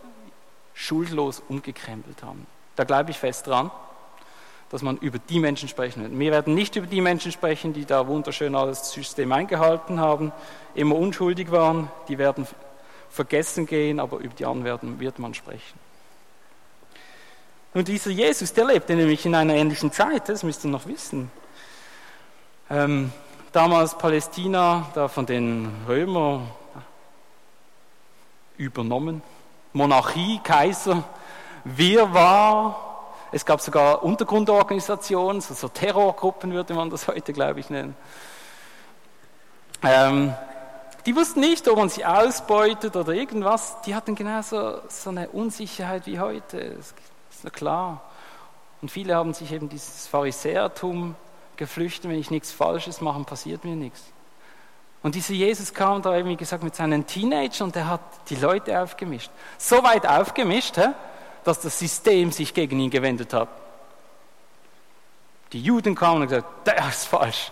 schuldlos 0.81 1.43
umgekrempelt 1.49 2.23
haben. 2.23 2.47
Da 2.77 2.85
glaube 2.85 3.11
ich 3.11 3.19
fest 3.19 3.47
dran, 3.47 3.71
dass 4.71 4.83
man 4.83 4.97
über 4.99 5.19
die 5.19 5.38
Menschen 5.38 5.69
sprechen 5.69 6.03
wird. 6.03 6.19
Wir 6.19 6.31
werden 6.31 6.55
nicht 6.55 6.77
über 6.77 6.87
die 6.87 7.01
Menschen 7.01 7.33
sprechen, 7.33 7.73
die 7.75 7.85
da 7.85 8.07
wunderschön 8.07 8.55
alles 8.55 8.93
System 8.93 9.33
eingehalten 9.33 10.01
haben, 10.01 10.33
immer 10.75 10.97
unschuldig 10.97 11.51
waren, 11.51 11.90
die 12.09 12.16
werden 12.16 12.47
vergessen 13.11 13.66
gehen, 13.66 14.01
aber 14.01 14.19
über 14.19 14.35
die 14.35 14.47
anderen 14.47 15.01
wird 15.01 15.19
man 15.19 15.35
sprechen. 15.35 15.79
Und 17.75 17.88
dieser 17.88 18.11
Jesus, 18.11 18.53
der 18.53 18.66
lebte 18.66 18.95
nämlich 18.95 19.27
in 19.27 19.35
einer 19.35 19.55
ähnlichen 19.55 19.93
Zeit, 19.93 20.29
das 20.29 20.43
müsst 20.43 20.64
ihr 20.64 20.71
noch 20.71 20.87
wissen. 20.87 21.31
Ähm, 22.71 23.12
damals 23.53 23.99
Palästina, 23.99 24.88
da 24.95 25.09
von 25.09 25.27
den 25.27 25.71
Römern 25.87 26.49
übernommen, 28.57 29.23
Monarchie, 29.73 30.41
Kaiser, 30.43 31.05
Wirrwarr, 31.65 32.91
es 33.33 33.45
gab 33.45 33.61
sogar 33.61 34.03
Untergrundorganisationen, 34.03 35.41
so, 35.41 35.55
so 35.55 35.69
Terrorgruppen 35.69 36.53
würde 36.53 36.75
man 36.75 36.91
das 36.91 37.07
heute, 37.09 37.33
glaube 37.33 37.61
ich, 37.61 37.71
nennen. 37.71 37.95
Ähm, 39.83 40.35
die 41.07 41.17
wussten 41.17 41.41
nicht, 41.41 41.67
ob 41.69 41.79
man 41.79 41.89
sie 41.89 42.05
ausbeutet 42.05 42.97
oder 42.97 43.13
irgendwas. 43.13 43.81
Die 43.83 43.95
hatten 43.95 44.15
genauso 44.15 44.81
so 44.89 45.11
eine 45.11 45.29
Unsicherheit 45.31 46.07
wie 46.07 46.21
heute. 46.21 46.75
Das 46.77 46.95
ist 47.31 47.45
ja 47.45 47.51
klar. 47.51 48.03
Und 48.83 48.91
viele 48.91 49.15
haben 49.15 49.33
sich 49.33 49.53
eben 49.53 49.69
dieses 49.69 50.07
Pharisäertum 50.07 51.15
geflüchtet. 51.57 52.11
Wenn 52.11 52.19
ich 52.19 52.31
nichts 52.31 52.53
Falsches 52.53 53.01
mache, 53.01 53.23
passiert 53.25 53.65
mir 53.65 53.77
nichts. 53.77 54.03
Und 55.03 55.15
dieser 55.15 55.33
Jesus 55.33 55.73
kam 55.73 56.03
da, 56.03 56.25
wie 56.25 56.37
gesagt, 56.37 56.63
mit 56.63 56.75
seinen 56.75 57.07
Teenagern 57.07 57.69
und 57.69 57.77
er 57.77 57.89
hat 57.89 58.01
die 58.29 58.37
Leute 58.37 58.81
aufgemischt. 58.81 59.31
So 59.57 59.83
weit 59.83 60.07
aufgemischt, 60.07 60.79
dass 61.45 61.61
das 61.61 61.79
System 61.79 62.33
sich 62.33 62.53
gegen 62.53 62.79
ihn 62.79 62.91
gewendet 62.91 63.33
hat. 63.33 63.49
Die 65.53 65.61
Juden 65.63 65.95
kamen 65.95 66.23
und 66.23 66.29
gesagt, 66.29 66.67
der 66.67 66.89
ist 66.89 67.07
falsch 67.07 67.51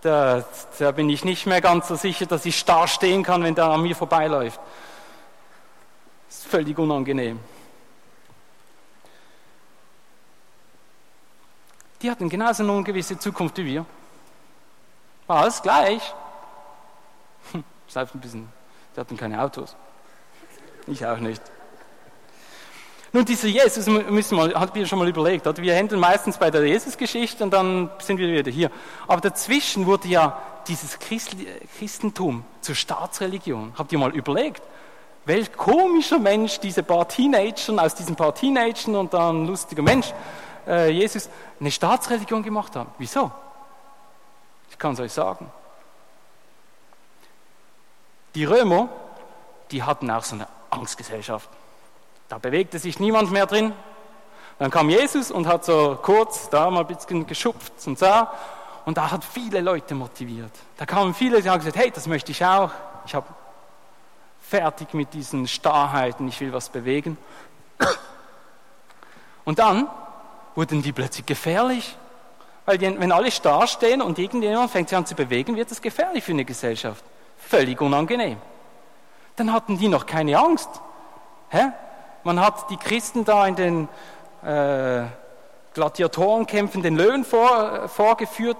da, 0.00 0.44
da 0.78 0.92
bin 0.92 1.08
ich 1.10 1.24
nicht 1.24 1.46
mehr 1.46 1.60
ganz 1.60 1.88
so 1.88 1.96
sicher, 1.96 2.26
dass 2.26 2.46
ich 2.46 2.58
starr 2.58 2.88
stehen 2.88 3.22
kann, 3.22 3.42
wenn 3.42 3.54
der 3.54 3.64
an 3.64 3.82
mir 3.82 3.96
vorbeiläuft. 3.96 4.60
Das 6.28 6.38
ist 6.38 6.46
völlig 6.46 6.78
unangenehm. 6.78 7.40
Die 12.00 12.10
hatten 12.10 12.28
genauso 12.28 12.62
eine 12.62 12.72
ungewisse 12.72 13.18
Zukunft 13.18 13.56
wie 13.58 13.66
wir. 13.66 13.86
War 15.26 15.42
alles 15.42 15.60
gleich. 15.60 16.14
Hm, 17.88 17.92
selbst 17.92 18.14
ein 18.14 18.20
bisschen. 18.20 18.48
Die 18.94 19.00
hatten 19.00 19.16
keine 19.16 19.42
Autos. 19.42 19.74
Ich 20.86 21.04
auch 21.04 21.18
nicht. 21.18 21.42
Nun, 23.12 23.24
dieser 23.24 23.48
Jesus, 23.48 23.86
müssen 23.86 24.36
wir, 24.36 24.58
hat 24.58 24.74
wir 24.74 24.86
schon 24.86 24.98
mal 24.98 25.08
überlegt, 25.08 25.46
oder? 25.46 25.62
wir 25.62 25.74
enden 25.74 25.98
meistens 25.98 26.36
bei 26.36 26.50
der 26.50 26.66
Jesus-Geschichte 26.66 27.42
und 27.42 27.50
dann 27.52 27.90
sind 28.00 28.18
wir 28.18 28.28
wieder 28.28 28.50
hier. 28.50 28.70
Aber 29.06 29.22
dazwischen 29.22 29.86
wurde 29.86 30.08
ja 30.08 30.38
dieses 30.66 30.98
Christentum 30.98 32.44
zur 32.60 32.74
Staatsreligion. 32.74 33.72
Habt 33.78 33.92
ihr 33.92 33.98
mal 33.98 34.14
überlegt? 34.14 34.62
Welch 35.24 35.52
komischer 35.54 36.18
Mensch 36.18 36.60
diese 36.60 36.82
paar 36.82 37.08
Teenagern, 37.08 37.78
aus 37.78 37.94
diesen 37.94 38.14
paar 38.14 38.34
Teenagern 38.34 38.94
und 38.96 39.14
dann 39.14 39.46
lustiger 39.46 39.82
Mensch, 39.82 40.12
äh, 40.66 40.90
Jesus, 40.90 41.30
eine 41.58 41.70
Staatsreligion 41.70 42.42
gemacht 42.42 42.76
haben. 42.76 42.90
Wieso? 42.98 43.30
Ich 44.70 44.78
kann 44.78 44.92
es 44.92 45.00
euch 45.00 45.12
sagen. 45.12 45.50
Die 48.34 48.44
Römer, 48.44 48.88
die 49.70 49.82
hatten 49.82 50.10
auch 50.10 50.24
so 50.24 50.36
eine 50.36 50.46
Angstgesellschaft. 50.70 51.48
Da 52.28 52.38
bewegte 52.38 52.78
sich 52.78 53.00
niemand 53.00 53.30
mehr 53.30 53.46
drin. 53.46 53.72
Dann 54.58 54.70
kam 54.70 54.90
Jesus 54.90 55.30
und 55.30 55.46
hat 55.46 55.64
so 55.64 55.98
kurz 56.02 56.50
da 56.50 56.70
mal 56.70 56.80
ein 56.80 56.86
bisschen 56.86 57.26
geschupft 57.26 57.72
und 57.86 57.98
sah. 57.98 58.32
Und 58.84 58.96
da 58.96 59.10
hat 59.10 59.24
viele 59.24 59.60
Leute 59.60 59.94
motiviert. 59.94 60.52
Da 60.76 60.86
kamen 60.86 61.14
viele, 61.14 61.42
die 61.42 61.48
haben 61.48 61.58
gesagt, 61.58 61.76
hey, 61.76 61.90
das 61.90 62.06
möchte 62.06 62.32
ich 62.32 62.44
auch. 62.44 62.70
Ich 63.06 63.14
habe 63.14 63.26
fertig 64.40 64.94
mit 64.94 65.14
diesen 65.14 65.46
Starrheiten, 65.46 66.26
ich 66.28 66.40
will 66.40 66.52
was 66.52 66.68
bewegen. 66.70 67.16
Und 69.44 69.58
dann 69.58 69.88
wurden 70.54 70.82
die 70.82 70.92
plötzlich 70.92 71.24
gefährlich. 71.24 71.96
Weil 72.66 72.76
die, 72.76 73.00
wenn 73.00 73.12
alle 73.12 73.30
starr 73.30 73.66
stehen 73.66 74.02
und 74.02 74.18
irgendjemand 74.18 74.70
fängt 74.70 74.90
sich 74.90 74.98
an 74.98 75.06
zu 75.06 75.14
bewegen, 75.14 75.56
wird 75.56 75.70
das 75.70 75.80
gefährlich 75.80 76.24
für 76.24 76.32
eine 76.32 76.44
Gesellschaft. 76.44 77.02
Völlig 77.38 77.80
unangenehm. 77.80 78.38
Dann 79.36 79.52
hatten 79.52 79.78
die 79.78 79.88
noch 79.88 80.06
keine 80.06 80.38
Angst. 80.38 80.68
Hä? 81.50 81.70
Man 82.24 82.40
hat 82.40 82.70
die 82.70 82.76
Christen 82.76 83.24
da 83.24 83.46
in 83.46 83.56
den 83.56 83.88
äh, 84.42 85.04
Gladiatorenkämpfen 85.74 86.82
den 86.82 86.96
Löwen 86.96 87.24
vor, 87.24 87.72
äh, 87.72 87.88
vorgeführt, 87.88 88.58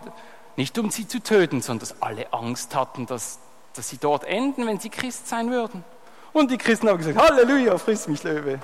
nicht 0.56 0.78
um 0.78 0.90
sie 0.90 1.06
zu 1.06 1.20
töten, 1.20 1.60
sondern 1.60 1.88
dass 1.88 2.02
alle 2.02 2.32
Angst 2.32 2.74
hatten, 2.74 3.06
dass, 3.06 3.38
dass 3.74 3.88
sie 3.88 3.98
dort 3.98 4.24
enden, 4.24 4.66
wenn 4.66 4.78
sie 4.78 4.88
Christ 4.88 5.28
sein 5.28 5.50
würden. 5.50 5.84
Und 6.32 6.50
die 6.50 6.58
Christen 6.58 6.88
haben 6.88 6.98
gesagt, 6.98 7.18
Halleluja, 7.18 7.78
friss 7.78 8.08
mich 8.08 8.22
Löwe. 8.22 8.58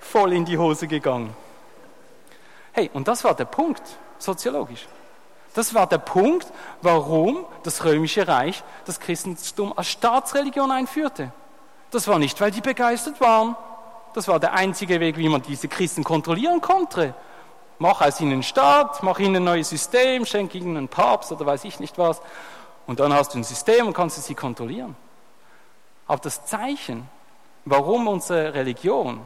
Voll 0.00 0.32
in 0.32 0.44
die 0.44 0.56
Hose 0.56 0.86
gegangen. 0.86 1.34
Hey, 2.72 2.90
und 2.94 3.08
das 3.08 3.24
war 3.24 3.34
der 3.34 3.44
Punkt, 3.44 3.82
soziologisch. 4.18 4.86
Das 5.54 5.74
war 5.74 5.86
der 5.86 5.98
Punkt, 5.98 6.46
warum 6.82 7.44
das 7.62 7.84
römische 7.84 8.28
Reich 8.28 8.62
das 8.84 9.00
Christentum 9.00 9.72
als 9.76 9.88
Staatsreligion 9.88 10.70
einführte. 10.70 11.32
Das 11.90 12.06
war 12.06 12.18
nicht, 12.18 12.40
weil 12.40 12.50
die 12.50 12.60
begeistert 12.60 13.20
waren. 13.20 13.56
Das 14.14 14.28
war 14.28 14.40
der 14.40 14.52
einzige 14.52 15.00
Weg, 15.00 15.16
wie 15.16 15.28
man 15.28 15.42
diese 15.42 15.68
Christen 15.68 16.04
kontrollieren 16.04 16.60
konnte. 16.60 17.14
Mach 17.78 18.00
aus 18.00 18.20
ihnen 18.20 18.32
einen 18.32 18.42
Staat, 18.42 19.02
mach 19.02 19.18
ihnen 19.18 19.36
ein 19.36 19.44
neues 19.44 19.68
System, 19.68 20.26
schenk 20.26 20.54
ihnen 20.54 20.76
einen 20.76 20.88
Papst 20.88 21.30
oder 21.32 21.46
weiß 21.46 21.64
ich 21.64 21.80
nicht 21.80 21.96
was. 21.96 22.20
Und 22.86 23.00
dann 23.00 23.12
hast 23.12 23.34
du 23.34 23.38
ein 23.38 23.44
System 23.44 23.86
und 23.86 23.94
kannst 23.94 24.22
sie 24.22 24.34
kontrollieren. 24.34 24.96
Aber 26.06 26.20
das 26.20 26.44
Zeichen, 26.46 27.08
warum 27.64 28.08
unsere 28.08 28.54
Religion 28.54 29.20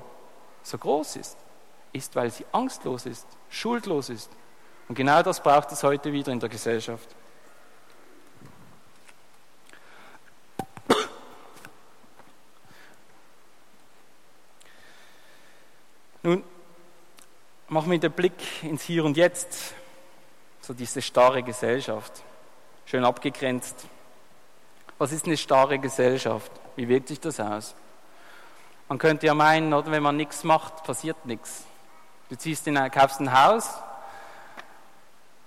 so 0.62 0.76
groß 0.76 1.16
ist, 1.16 1.36
ist, 1.92 2.16
weil 2.16 2.30
sie 2.30 2.44
angstlos 2.52 3.06
ist, 3.06 3.26
schuldlos 3.48 4.08
ist. 4.08 4.30
Und 4.92 4.96
genau 4.96 5.22
das 5.22 5.42
braucht 5.42 5.72
es 5.72 5.82
heute 5.84 6.12
wieder 6.12 6.32
in 6.32 6.38
der 6.38 6.50
Gesellschaft. 6.50 7.08
Nun, 16.22 16.44
machen 17.68 17.90
wir 17.90 17.98
den 18.00 18.12
Blick 18.12 18.34
ins 18.62 18.82
Hier 18.82 19.06
und 19.06 19.16
Jetzt, 19.16 19.72
so 20.60 20.74
diese 20.74 21.00
starre 21.00 21.42
Gesellschaft, 21.42 22.22
schön 22.84 23.06
abgegrenzt. 23.06 23.86
Was 24.98 25.10
ist 25.12 25.24
eine 25.24 25.38
starre 25.38 25.78
Gesellschaft? 25.78 26.52
Wie 26.76 26.86
wirkt 26.86 27.08
sich 27.08 27.18
das 27.18 27.40
aus? 27.40 27.74
Man 28.90 28.98
könnte 28.98 29.24
ja 29.24 29.32
meinen, 29.32 29.72
oder, 29.72 29.90
wenn 29.90 30.02
man 30.02 30.18
nichts 30.18 30.44
macht, 30.44 30.84
passiert 30.84 31.24
nichts. 31.24 31.64
Du 32.28 32.36
ziehst 32.36 32.66
in, 32.66 32.74
kaufst 32.90 33.20
ein 33.20 33.32
Haus, 33.32 33.70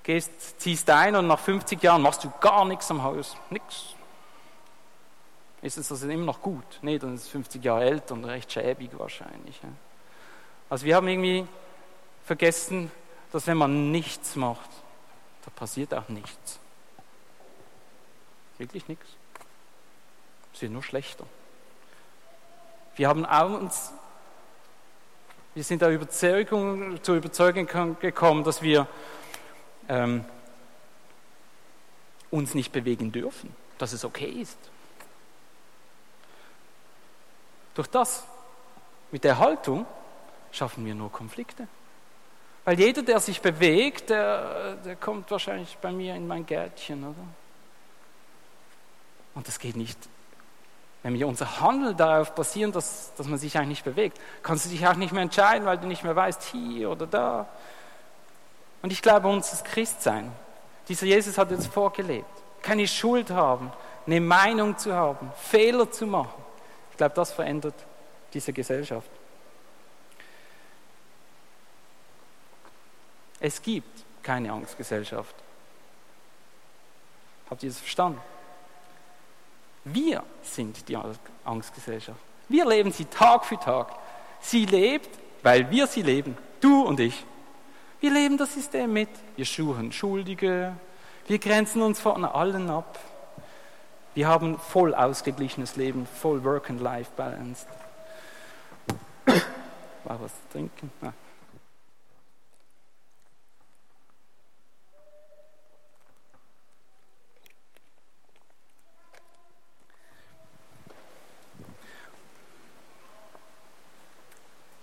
gehst, 0.05 0.61
ziehst 0.61 0.89
ein 0.89 1.15
und 1.15 1.27
nach 1.27 1.39
50 1.39 1.81
Jahren 1.81 2.01
machst 2.01 2.23
du 2.23 2.31
gar 2.39 2.63
nichts 2.63 2.89
am 2.91 3.03
Haus. 3.03 3.35
Nichts. 3.49 3.95
Ist 5.61 5.77
es 5.77 5.91
also 5.91 6.07
immer 6.07 6.25
noch 6.25 6.41
gut? 6.41 6.79
Nee, 6.83 6.99
dann 6.99 7.15
ist 7.15 7.23
es 7.23 7.27
50 7.29 7.63
Jahre 7.63 7.85
älter 7.85 8.13
und 8.13 8.23
recht 8.23 8.51
schäbig 8.51 8.91
wahrscheinlich. 8.97 9.59
Also 10.69 10.85
wir 10.85 10.95
haben 10.95 11.07
irgendwie 11.07 11.47
vergessen, 12.23 12.91
dass 13.31 13.47
wenn 13.47 13.57
man 13.57 13.91
nichts 13.91 14.35
macht, 14.35 14.69
da 15.43 15.51
passiert 15.51 15.93
auch 15.93 16.07
nichts. 16.07 16.59
Wirklich 18.59 18.87
nichts. 18.87 19.07
Es 20.53 20.61
wird 20.61 20.71
nur 20.71 20.83
schlechter. 20.83 21.25
Wir 22.95 23.09
haben 23.09 23.25
uns, 23.55 23.91
wir 25.55 25.63
sind 25.63 25.81
der 25.81 25.89
Überzeugung, 25.89 27.03
zur 27.03 27.15
Überzeugung 27.15 27.67
gekommen, 27.99 28.43
dass 28.43 28.61
wir 28.61 28.87
ähm, 29.89 30.25
uns 32.31 32.53
nicht 32.53 32.71
bewegen 32.71 33.11
dürfen, 33.11 33.55
dass 33.77 33.93
es 33.93 34.03
okay 34.05 34.29
ist. 34.29 34.57
Durch 37.75 37.87
das, 37.87 38.23
mit 39.11 39.23
der 39.23 39.37
Haltung, 39.37 39.85
schaffen 40.51 40.85
wir 40.85 40.95
nur 40.95 41.11
Konflikte. 41.11 41.67
Weil 42.63 42.79
jeder, 42.79 43.03
der 43.03 43.19
sich 43.19 43.41
bewegt, 43.41 44.09
der, 44.09 44.77
der 44.77 44.95
kommt 44.95 45.29
wahrscheinlich 45.29 45.77
bei 45.77 45.91
mir 45.91 46.15
in 46.15 46.27
mein 46.27 46.45
Gärtchen, 46.45 47.03
oder? 47.03 47.27
Und 49.35 49.47
das 49.47 49.59
geht 49.59 49.75
nicht. 49.75 49.99
Wenn 51.03 51.13
wir 51.13 51.27
unser 51.27 51.61
Handeln 51.61 51.95
darauf 51.95 52.33
basieren, 52.33 52.71
dass, 52.71 53.13
dass 53.15 53.27
man 53.27 53.37
sich 53.37 53.55
eigentlich 53.57 53.69
nicht 53.69 53.85
bewegt, 53.85 54.19
kannst 54.41 54.65
du 54.65 54.69
dich 54.69 54.87
auch 54.87 54.95
nicht 54.95 55.13
mehr 55.13 55.21
entscheiden, 55.21 55.67
weil 55.67 55.77
du 55.77 55.85
nicht 55.85 56.03
mehr 56.03 56.15
weißt, 56.15 56.41
hier 56.41 56.89
oder 56.89 57.05
da. 57.05 57.47
Und 58.85 58.91
ich 58.91 59.01
glaube, 59.01 59.27
unser 59.27 59.63
Christsein, 59.63 60.31
dieser 60.87 61.07
Jesus 61.07 61.39
hat 61.39 61.49
uns 61.49 61.65
vorgelebt, 61.65 62.29
keine 62.61 62.87
Schuld 62.87 63.31
haben, 63.31 63.71
eine 64.05 64.21
Meinung 64.21 64.77
zu 64.77 64.93
haben, 64.93 65.31
Fehler 65.41 65.89
zu 65.89 66.05
machen. 66.05 66.39
Ich 66.91 66.97
glaube, 66.97 67.15
das 67.15 67.31
verändert 67.31 67.73
diese 68.31 68.53
Gesellschaft. 68.53 69.09
Es 73.39 73.59
gibt 73.59 74.05
keine 74.21 74.51
Angstgesellschaft. 74.51 75.33
Habt 77.49 77.63
ihr 77.63 77.69
das 77.69 77.79
verstanden? 77.79 78.21
Wir 79.83 80.21
sind 80.43 80.87
die 80.87 80.95
Angstgesellschaft. 81.43 82.19
Wir 82.49 82.67
leben 82.67 82.91
sie 82.91 83.05
Tag 83.05 83.45
für 83.45 83.57
Tag. 83.57 83.95
Sie 84.41 84.67
lebt, 84.67 85.09
weil 85.41 85.71
wir 85.71 85.87
sie 85.87 86.03
leben. 86.03 86.37
Du 86.61 86.83
und 86.83 86.99
ich. 86.99 87.25
Wir 87.99 88.11
leben 88.11 88.37
das 88.37 88.53
System 88.53 88.93
mit. 88.93 89.09
Wir 89.35 89.45
suchen 89.45 89.91
Schuldige. 89.91 90.75
Wir 91.27 91.39
grenzen 91.39 91.81
uns 91.81 91.99
von 91.99 92.23
allen 92.25 92.69
ab. 92.69 92.99
Wir 94.13 94.27
haben 94.27 94.59
voll 94.59 94.93
ausgeglichenes 94.93 95.75
Leben, 95.75 96.05
voll 96.05 96.43
Work 96.43 96.69
and 96.69 96.81
Life 96.81 97.11
balanced. 97.17 97.67
War 100.03 100.21
was 100.21 100.31
zu 100.31 100.49
trinken? 100.51 100.91
Ah. 101.01 101.11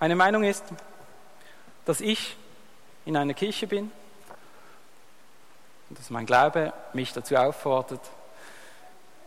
Meine 0.01 0.17
Meinung 0.17 0.43
ist, 0.43 0.65
dass 1.85 2.01
ich 2.01 2.37
in 3.05 3.17
einer 3.17 3.35
Kirche 3.35 3.67
bin 3.67 3.91
und 5.89 5.99
dass 5.99 6.11
mein 6.11 6.27
Glaube 6.27 6.73
mich 6.93 7.13
dazu 7.13 7.37
auffordert, 7.37 8.01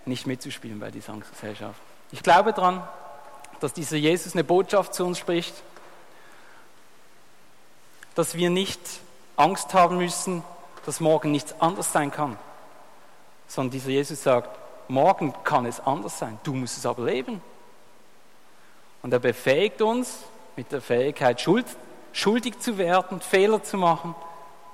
nicht 0.05 0.27
mitzuspielen 0.27 0.79
bei 0.79 0.91
dieser 0.91 1.13
Angstgesellschaft. 1.13 1.79
Ich 2.11 2.23
glaube 2.23 2.53
daran, 2.53 2.88
dass 3.59 3.73
dieser 3.73 3.97
Jesus 3.97 4.33
eine 4.33 4.43
Botschaft 4.43 4.93
zu 4.93 5.05
uns 5.05 5.17
spricht, 5.17 5.55
dass 8.15 8.35
wir 8.35 8.49
nicht 8.49 8.79
Angst 9.35 9.73
haben 9.73 9.97
müssen, 9.97 10.43
dass 10.85 10.99
morgen 10.99 11.31
nichts 11.31 11.53
anders 11.59 11.91
sein 11.91 12.11
kann, 12.11 12.38
sondern 13.47 13.71
dieser 13.71 13.89
Jesus 13.89 14.23
sagt, 14.23 14.49
morgen 14.88 15.33
kann 15.43 15.65
es 15.65 15.79
anders 15.79 16.19
sein, 16.19 16.39
du 16.43 16.53
musst 16.53 16.77
es 16.77 16.85
aber 16.85 17.05
leben. 17.05 17.41
Und 19.01 19.13
er 19.13 19.19
befähigt 19.19 19.81
uns, 19.81 20.19
mit 20.55 20.71
der 20.71 20.81
Fähigkeit, 20.81 21.41
Schuld, 21.41 21.65
schuldig 22.15 22.60
zu 22.60 22.78
werden, 22.78 23.19
Fehler 23.19 23.62
zu 23.62 23.78
machen. 23.78 24.15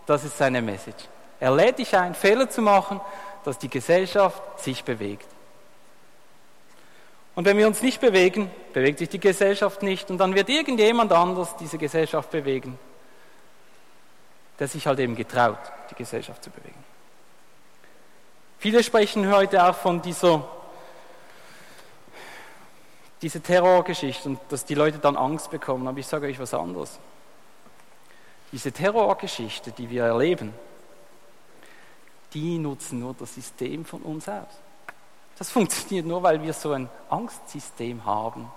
Das 0.05 0.23
ist 0.23 0.37
seine 0.37 0.61
Message. 0.61 1.05
Er 1.39 1.53
lädt 1.53 1.79
dich 1.79 1.97
ein, 1.97 2.13
Fehler 2.13 2.49
zu 2.49 2.61
machen, 2.61 3.01
dass 3.43 3.57
die 3.57 3.69
Gesellschaft 3.69 4.59
sich 4.59 4.83
bewegt. 4.83 5.27
Und 7.33 7.45
wenn 7.45 7.57
wir 7.57 7.65
uns 7.65 7.81
nicht 7.81 7.99
bewegen, 7.99 8.51
bewegt 8.73 8.99
sich 8.99 9.09
die 9.09 9.19
Gesellschaft 9.19 9.81
nicht 9.81 10.11
und 10.11 10.19
dann 10.19 10.35
wird 10.35 10.49
irgendjemand 10.49 11.11
anders 11.11 11.55
diese 11.57 11.77
Gesellschaft 11.77 12.29
bewegen, 12.29 12.77
der 14.59 14.67
sich 14.67 14.85
halt 14.85 14.99
eben 14.99 15.15
getraut, 15.15 15.57
die 15.89 15.95
Gesellschaft 15.95 16.43
zu 16.43 16.51
bewegen. 16.51 16.83
Viele 18.59 18.83
sprechen 18.83 19.33
heute 19.33 19.65
auch 19.65 19.75
von 19.75 20.01
dieser 20.01 20.47
diese 23.21 23.39
Terrorgeschichte 23.39 24.29
und 24.29 24.39
dass 24.49 24.65
die 24.65 24.73
Leute 24.73 24.97
dann 24.97 25.15
Angst 25.15 25.51
bekommen. 25.51 25.87
Aber 25.87 25.99
ich 25.99 26.07
sage 26.07 26.27
euch 26.27 26.39
was 26.39 26.53
anderes. 26.53 26.99
Diese 28.51 28.71
Terrorgeschichte, 28.71 29.71
die 29.71 29.89
wir 29.89 30.03
erleben, 30.03 30.53
die 32.33 32.57
nutzen 32.57 32.99
nur 32.99 33.13
das 33.13 33.35
System 33.35 33.85
von 33.85 34.01
uns 34.01 34.27
aus. 34.27 34.47
Das 35.37 35.49
funktioniert 35.49 36.05
nur, 36.05 36.23
weil 36.23 36.43
wir 36.43 36.53
so 36.53 36.71
ein 36.71 36.89
Angstsystem 37.09 38.05
haben, 38.05 38.49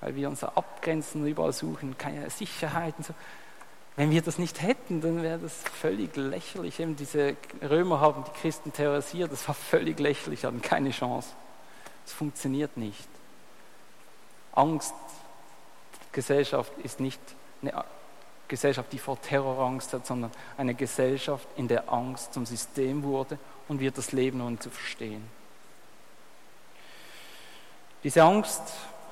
weil 0.00 0.14
wir 0.14 0.28
uns 0.28 0.44
abgrenzen, 0.44 1.26
überall 1.26 1.52
suchen, 1.52 1.98
keine 1.98 2.30
Sicherheit 2.30 2.94
und 2.98 3.06
so. 3.06 3.14
Wenn 3.96 4.12
wir 4.12 4.22
das 4.22 4.38
nicht 4.38 4.62
hätten, 4.62 5.00
dann 5.00 5.24
wäre 5.24 5.38
das 5.38 5.54
völlig 5.54 6.14
lächerlich. 6.14 6.78
Eben 6.78 6.94
diese 6.94 7.34
Römer 7.68 7.98
haben 7.98 8.22
die 8.22 8.30
Christen 8.40 8.72
terrorisiert, 8.72 9.32
das 9.32 9.48
war 9.48 9.56
völlig 9.56 9.98
lächerlich, 9.98 10.44
hatten 10.44 10.62
keine 10.62 10.90
Chance. 10.90 11.30
Es 12.06 12.12
funktioniert 12.12 12.76
nicht. 12.76 13.08
Angstgesellschaft 14.52 16.72
ist 16.84 17.00
nicht 17.00 17.18
eine 17.60 17.84
Gesellschaft, 18.48 18.92
die 18.92 18.98
vor 18.98 19.20
Terrorangst 19.20 19.92
hat, 19.92 20.06
sondern 20.06 20.30
eine 20.56 20.74
Gesellschaft, 20.74 21.46
in 21.56 21.68
der 21.68 21.92
Angst 21.92 22.32
zum 22.34 22.46
System 22.46 23.02
wurde 23.02 23.38
und 23.68 23.80
wir 23.80 23.90
das 23.90 24.12
Leben 24.12 24.40
ohne 24.40 24.58
zu 24.58 24.70
verstehen. 24.70 25.28
Diese 28.04 28.22
Angst 28.22 28.62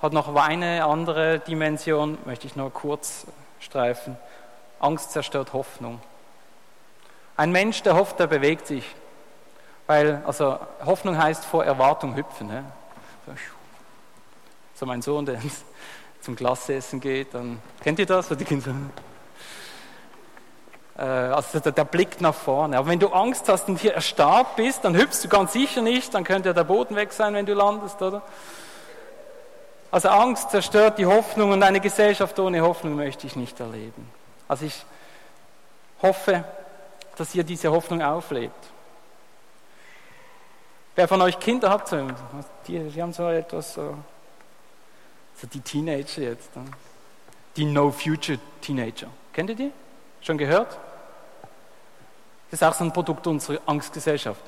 hat 0.00 0.12
noch 0.12 0.34
eine 0.34 0.84
andere 0.84 1.40
Dimension, 1.40 2.18
möchte 2.24 2.46
ich 2.46 2.56
nur 2.56 2.72
kurz 2.72 3.26
streifen. 3.60 4.16
Angst 4.78 5.12
zerstört 5.12 5.52
Hoffnung. 5.52 6.00
Ein 7.36 7.52
Mensch, 7.52 7.82
der 7.82 7.96
hofft, 7.96 8.18
der 8.20 8.26
bewegt 8.26 8.66
sich. 8.66 8.94
Weil, 9.86 10.22
also 10.26 10.58
Hoffnung 10.84 11.18
heißt 11.18 11.44
vor 11.44 11.64
Erwartung 11.64 12.16
hüpfen. 12.16 12.48
Ne? 12.48 12.64
So 14.74 14.86
mein 14.86 15.02
Sohn, 15.02 15.26
der 15.26 15.40
zum 16.20 16.36
Glassessen 16.36 17.00
geht, 17.00 17.34
dann 17.34 17.60
kennt 17.82 17.98
ihr 17.98 18.06
das? 18.06 18.28
Die 18.28 18.44
Kinder, 18.44 18.74
also 21.02 21.60
der, 21.60 21.84
Blick 21.84 22.20
nach 22.20 22.34
vorne. 22.34 22.78
Aber 22.78 22.88
wenn 22.88 22.98
du 22.98 23.08
Angst 23.08 23.48
hast 23.48 23.68
und 23.68 23.78
hier 23.78 23.94
erstarrt 23.94 24.56
bist, 24.56 24.84
dann 24.84 24.96
hüpfst 24.96 25.24
du 25.24 25.28
ganz 25.28 25.52
sicher 25.52 25.82
nicht, 25.82 26.14
dann 26.14 26.24
könnte 26.24 26.48
ja 26.48 26.52
der 26.52 26.64
Boden 26.64 26.96
weg 26.96 27.12
sein, 27.12 27.34
wenn 27.34 27.44
du 27.44 27.54
landest, 27.54 28.00
oder? 28.00 28.22
Also 29.90 30.08
Angst 30.08 30.50
zerstört 30.50 30.98
die 30.98 31.06
Hoffnung 31.06 31.52
und 31.52 31.62
eine 31.62 31.80
Gesellschaft 31.80 32.38
ohne 32.38 32.60
Hoffnung 32.62 32.96
möchte 32.96 33.26
ich 33.26 33.36
nicht 33.36 33.60
erleben. 33.60 34.10
Also 34.48 34.66
ich 34.66 34.84
hoffe, 36.02 36.44
dass 37.16 37.34
ihr 37.34 37.44
diese 37.44 37.70
Hoffnung 37.70 38.02
auflebt. 38.02 38.54
Wer 40.94 41.08
von 41.08 41.20
euch 41.20 41.38
Kinder 41.38 41.70
hat, 41.70 41.90
die, 42.66 42.78
die 42.78 43.02
haben 43.02 43.12
so 43.12 43.28
etwas 43.28 43.74
so 43.74 43.96
so 45.40 45.46
die 45.46 45.60
Teenager 45.60 46.22
jetzt. 46.22 46.50
Die 47.56 47.64
No-Future-Teenager. 47.64 49.08
Kennt 49.32 49.50
ihr 49.50 49.56
die? 49.56 49.72
Schon 50.20 50.38
gehört? 50.38 50.78
Das 52.50 52.60
ist 52.60 52.66
auch 52.66 52.74
so 52.74 52.84
ein 52.84 52.92
Produkt 52.92 53.26
unserer 53.26 53.58
Angstgesellschaft. 53.66 54.40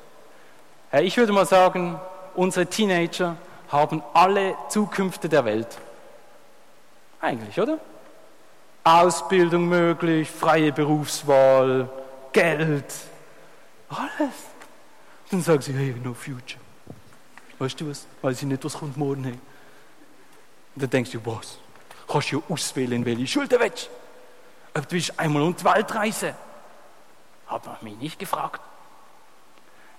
Ich 0.92 1.16
würde 1.16 1.32
mal 1.32 1.46
sagen, 1.46 2.00
unsere 2.34 2.66
Teenager 2.66 3.36
haben 3.70 4.02
alle 4.14 4.54
Zukünfte 4.68 5.28
der 5.28 5.44
Welt. 5.44 5.78
Eigentlich, 7.20 7.60
oder? 7.60 7.78
Ausbildung 8.84 9.68
möglich, 9.68 10.30
freie 10.30 10.72
Berufswahl, 10.72 11.90
Geld, 12.32 12.94
alles. 13.88 14.34
Dann 15.30 15.42
sagen 15.42 15.60
sie, 15.60 15.72
hey, 15.72 15.94
no 16.02 16.14
future. 16.14 16.60
Weißt 17.58 17.80
du 17.80 17.90
was? 17.90 18.06
Weiß 18.22 18.40
ich 18.40 18.48
nicht, 18.48 18.64
was 18.64 18.74
kommt 18.74 18.96
morgen. 18.96 19.24
Hey. 19.24 19.38
Und 20.74 20.82
dann 20.82 20.90
denkst 20.90 21.10
du, 21.10 21.26
was? 21.26 21.58
Kannst 22.06 22.32
du 22.32 22.36
ja 22.36 22.42
auswählen, 22.48 23.04
welche 23.04 23.26
Schule 23.26 23.48
du. 23.48 23.56
Ob 23.56 24.88
du 24.88 24.92
willst 24.92 25.18
einmal 25.18 25.42
um 25.42 25.54
die 25.54 25.64
Welt 25.64 25.94
reisen. 25.94 26.34
Hat 27.48 27.66
man 27.66 27.76
mich 27.80 27.96
nicht 27.96 28.18
gefragt. 28.18 28.60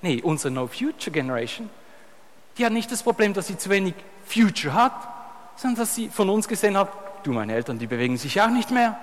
Nee, 0.01 0.21
unsere 0.23 0.51
No 0.53 0.67
Future 0.67 1.11
Generation, 1.11 1.69
die 2.57 2.65
hat 2.65 2.71
nicht 2.71 2.91
das 2.91 3.03
Problem, 3.03 3.33
dass 3.33 3.47
sie 3.47 3.57
zu 3.57 3.69
wenig 3.69 3.95
Future 4.25 4.73
hat, 4.73 4.93
sondern 5.55 5.79
dass 5.79 5.95
sie 5.95 6.09
von 6.09 6.29
uns 6.29 6.47
gesehen 6.47 6.77
hat, 6.77 6.89
du, 7.23 7.33
meine 7.33 7.53
Eltern, 7.53 7.79
die 7.79 7.87
bewegen 7.87 8.17
sich 8.17 8.39
auch 8.41 8.49
nicht 8.49 8.71
mehr. 8.71 8.97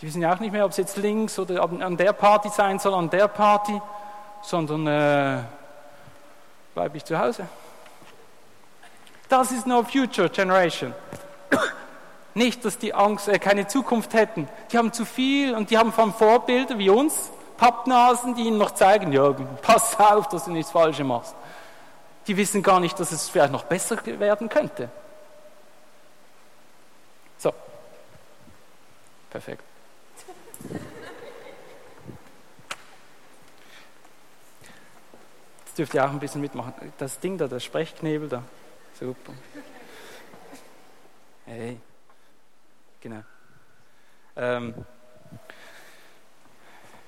Die 0.00 0.06
wissen 0.06 0.22
ja 0.22 0.34
auch 0.34 0.40
nicht 0.40 0.52
mehr, 0.52 0.64
ob 0.64 0.72
es 0.72 0.78
jetzt 0.78 0.96
links 0.96 1.38
oder 1.38 1.62
an 1.62 1.96
der 1.96 2.12
Party 2.12 2.48
sein 2.48 2.78
soll, 2.80 2.94
an 2.94 3.10
der 3.10 3.28
Party, 3.28 3.80
sondern 4.42 4.86
äh, 4.88 5.42
bleibe 6.74 6.96
ich 6.96 7.04
zu 7.04 7.16
Hause. 7.16 7.46
Das 9.28 9.52
ist 9.52 9.66
No 9.66 9.84
Future 9.84 10.28
Generation. 10.28 10.94
Nicht, 12.34 12.64
dass 12.64 12.78
die 12.78 12.94
Angst, 12.94 13.28
äh, 13.28 13.38
keine 13.38 13.66
Zukunft 13.66 14.14
hätten. 14.14 14.48
Die 14.70 14.78
haben 14.78 14.92
zu 14.92 15.04
viel 15.04 15.54
und 15.54 15.70
die 15.70 15.78
haben 15.78 15.92
von 15.92 16.12
Vorbilder 16.12 16.78
wie 16.78 16.90
uns, 16.90 17.30
Pappnasen, 17.62 18.34
die 18.34 18.42
ihnen 18.42 18.58
noch 18.58 18.72
zeigen, 18.72 19.12
ja, 19.12 19.30
pass 19.30 19.96
auf, 20.00 20.28
dass 20.28 20.46
du 20.46 20.50
nichts 20.50 20.72
Falsches 20.72 21.06
machst. 21.06 21.36
Die 22.26 22.36
wissen 22.36 22.60
gar 22.60 22.80
nicht, 22.80 22.98
dass 22.98 23.12
es 23.12 23.28
vielleicht 23.28 23.52
noch 23.52 23.62
besser 23.62 24.04
werden 24.04 24.48
könnte. 24.48 24.90
So. 27.38 27.54
Perfekt. 29.30 29.62
Jetzt 35.66 35.78
dürft 35.78 35.94
ihr 35.94 36.04
auch 36.04 36.10
ein 36.10 36.18
bisschen 36.18 36.40
mitmachen. 36.40 36.74
Das 36.98 37.20
Ding 37.20 37.38
da, 37.38 37.46
der 37.46 37.60
Sprechknebel 37.60 38.28
da. 38.28 38.42
Super. 38.98 39.34
Hey. 41.46 41.78
Genau. 43.00 43.22
Ähm, 44.34 44.84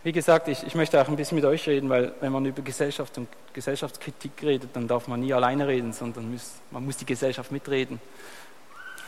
wie 0.05 0.13
gesagt, 0.13 0.49
ich, 0.49 0.63
ich 0.63 0.75
möchte 0.75 1.01
auch 1.01 1.09
ein 1.09 1.17
bisschen 1.17 1.37
mit 1.37 1.47
euch 1.47 1.67
reden, 1.67 1.89
weil 1.89 2.13
wenn 2.21 2.31
man 2.31 2.45
über 2.45 2.61
Gesellschaft 2.61 3.17
und 3.17 3.27
Gesellschaftskritik 3.55 4.33
redet, 4.43 4.77
dann 4.77 4.87
darf 4.87 5.09
man 5.09 5.21
nie 5.21 5.33
alleine 5.33 5.67
reden, 5.67 5.95
sondern 5.95 6.31
muss, 6.31 6.53
man 6.71 6.85
muss 6.85 6.99
die 6.99 7.07
Gesellschaft 7.07 7.51
mitreden. 7.51 7.99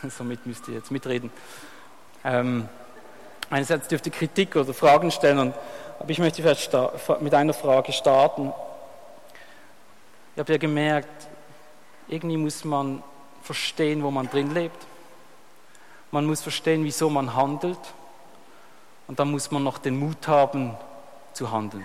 Somit 0.09 0.47
müsst 0.47 0.67
ihr 0.69 0.75
jetzt 0.75 0.91
mitreden. 0.91 1.31
Ähm, 2.25 2.67
einerseits 3.51 3.89
dürft 3.89 4.07
ihr 4.07 4.13
Kritik 4.13 4.57
oder 4.57 4.73
Fragen 4.73 5.11
stellen, 5.11 5.53
aber 5.99 6.11
ich 6.11 6.19
möchte 6.19 6.41
vielleicht 6.41 6.73
mit 7.21 7.35
einer 7.35 7.53
Frage 7.53 7.93
starten. 7.93 8.55
Ich 10.35 10.41
habe 10.41 10.53
ja 10.53 10.59
gemerkt, 10.59 11.29
irgendwie 12.09 12.39
muss 12.39 12.65
man 12.65 13.03
verstehen, 13.43 14.03
wo 14.03 14.11
man 14.11 14.31
drin 14.31 14.55
lebt. 14.55 14.87
Man 16.11 16.25
muss 16.25 16.41
verstehen, 16.41 16.85
wieso 16.85 17.11
man 17.11 17.35
handelt. 17.35 17.79
Und 19.09 19.21
dann 19.21 19.31
muss 19.31 19.51
man 19.51 19.63
noch 19.63 19.79
den 19.79 19.99
Mut 19.99 20.27
haben, 20.27 20.75
zu 21.37 21.53
handeln. 21.53 21.85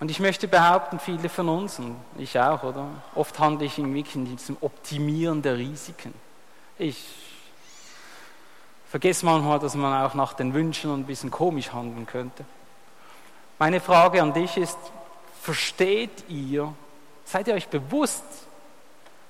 Und 0.00 0.10
ich 0.10 0.20
möchte 0.20 0.48
behaupten, 0.48 0.98
viele 0.98 1.28
von 1.28 1.48
uns, 1.48 1.78
und 1.78 1.96
ich 2.18 2.38
auch, 2.38 2.62
oder? 2.62 2.88
Oft 3.14 3.38
handle 3.38 3.66
ich 3.66 3.78
in 3.78 3.94
diesem 4.24 4.56
Optimieren 4.60 5.40
der 5.40 5.56
Risiken. 5.56 6.12
Ich 6.78 7.06
vergesse 8.90 9.24
manchmal, 9.24 9.60
dass 9.60 9.74
man 9.74 10.02
auch 10.02 10.14
nach 10.14 10.32
den 10.32 10.52
Wünschen 10.52 10.92
ein 10.92 11.04
bisschen 11.04 11.30
komisch 11.30 11.72
handeln 11.72 12.06
könnte. 12.06 12.44
Meine 13.58 13.80
Frage 13.80 14.20
an 14.20 14.32
dich 14.32 14.56
ist, 14.56 14.78
versteht 15.40 16.28
ihr, 16.28 16.74
seid 17.24 17.48
ihr 17.48 17.54
euch 17.54 17.68
bewusst, 17.68 18.24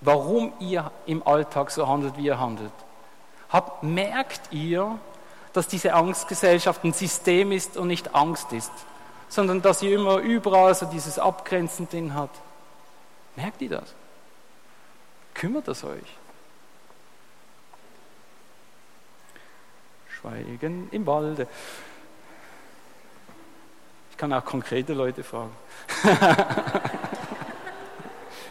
warum 0.01 0.53
ihr 0.61 0.91
im 1.07 1.27
Alltag 1.27 1.71
so 1.71 1.87
handelt, 1.87 2.17
wie 2.17 2.27
ihr 2.27 2.41
handelt? 2.41 2.73
Habt, 3.51 3.83
merkt 3.83 4.53
ihr, 4.53 4.99
dass 5.55 5.67
diese 5.67 5.95
Angstgesellschaft 5.95 6.85
ein 6.85 6.93
System 6.93 7.53
ist 7.53 7.79
und 7.79 7.89
nicht 7.89 8.15
Angst 8.15 8.53
ist, 8.53 8.73
sondern 9.29 9.63
dass 9.63 9.81
sie 9.81 9.93
immer 9.93 10.19
überall 10.19 10.75
so 10.75 10.85
dieses 10.85 11.19
Abgrenzen 11.19 11.89
drin 11.89 12.13
hat? 12.15 12.31
Merkt 13.37 13.63
ihr 13.63 13.71
das? 13.71 13.95
Kümmert 15.33 15.67
es 15.69 15.83
euch? 15.83 16.19
Schweigen 20.21 20.89
im 20.93 21.07
Walde. 21.07 21.49
Ich 24.11 24.17
kann 24.19 24.33
auch 24.33 24.45
konkrete 24.45 24.93
Leute 24.93 25.25
fragen. 25.25 25.53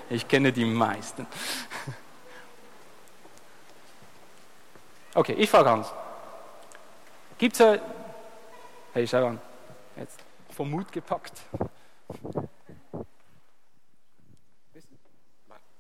Ich 0.10 0.28
kenne 0.28 0.52
die 0.52 0.66
meisten. 0.66 1.26
Okay, 5.16 5.34
ich 5.34 5.50
frage 5.50 5.70
Hans. 5.72 5.88
Gibt 7.44 7.60
es 7.60 7.80
Hey, 8.94 9.06
schau 9.06 9.28
an. 9.28 9.42
Jetzt 9.98 10.18
vom 10.52 10.72
Mut 10.72 10.90
gepackt. 10.94 11.42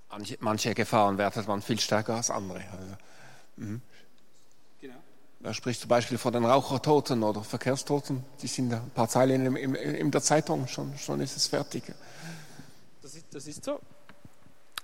Manche, 0.09 0.37
manche 0.41 0.73
Gefahren 0.73 1.17
wertet 1.17 1.47
man 1.47 1.61
viel 1.61 1.79
stärker 1.79 2.15
als 2.15 2.29
andere. 2.31 2.65
Also, 2.69 2.95
mhm. 3.55 3.81
genau. 4.81 4.97
Da 5.39 5.53
spricht 5.53 5.79
zum 5.79 5.87
Beispiel 5.87 6.17
von 6.17 6.33
den 6.33 6.43
Rauchertoten 6.43 7.23
oder 7.23 7.45
Verkehrstoten. 7.45 8.25
Die 8.41 8.47
sind 8.47 8.73
ein 8.73 8.89
paar 8.89 9.07
Zeilen 9.07 9.45
in, 9.45 9.55
in, 9.55 9.75
in 9.75 10.11
der 10.11 10.21
Zeitung, 10.21 10.67
schon, 10.67 10.97
schon 10.97 11.21
ist 11.21 11.37
es 11.37 11.47
fertig. 11.47 11.85
Das 13.01 13.15
ist, 13.15 13.33
das 13.33 13.47
ist 13.47 13.63
so. 13.63 13.79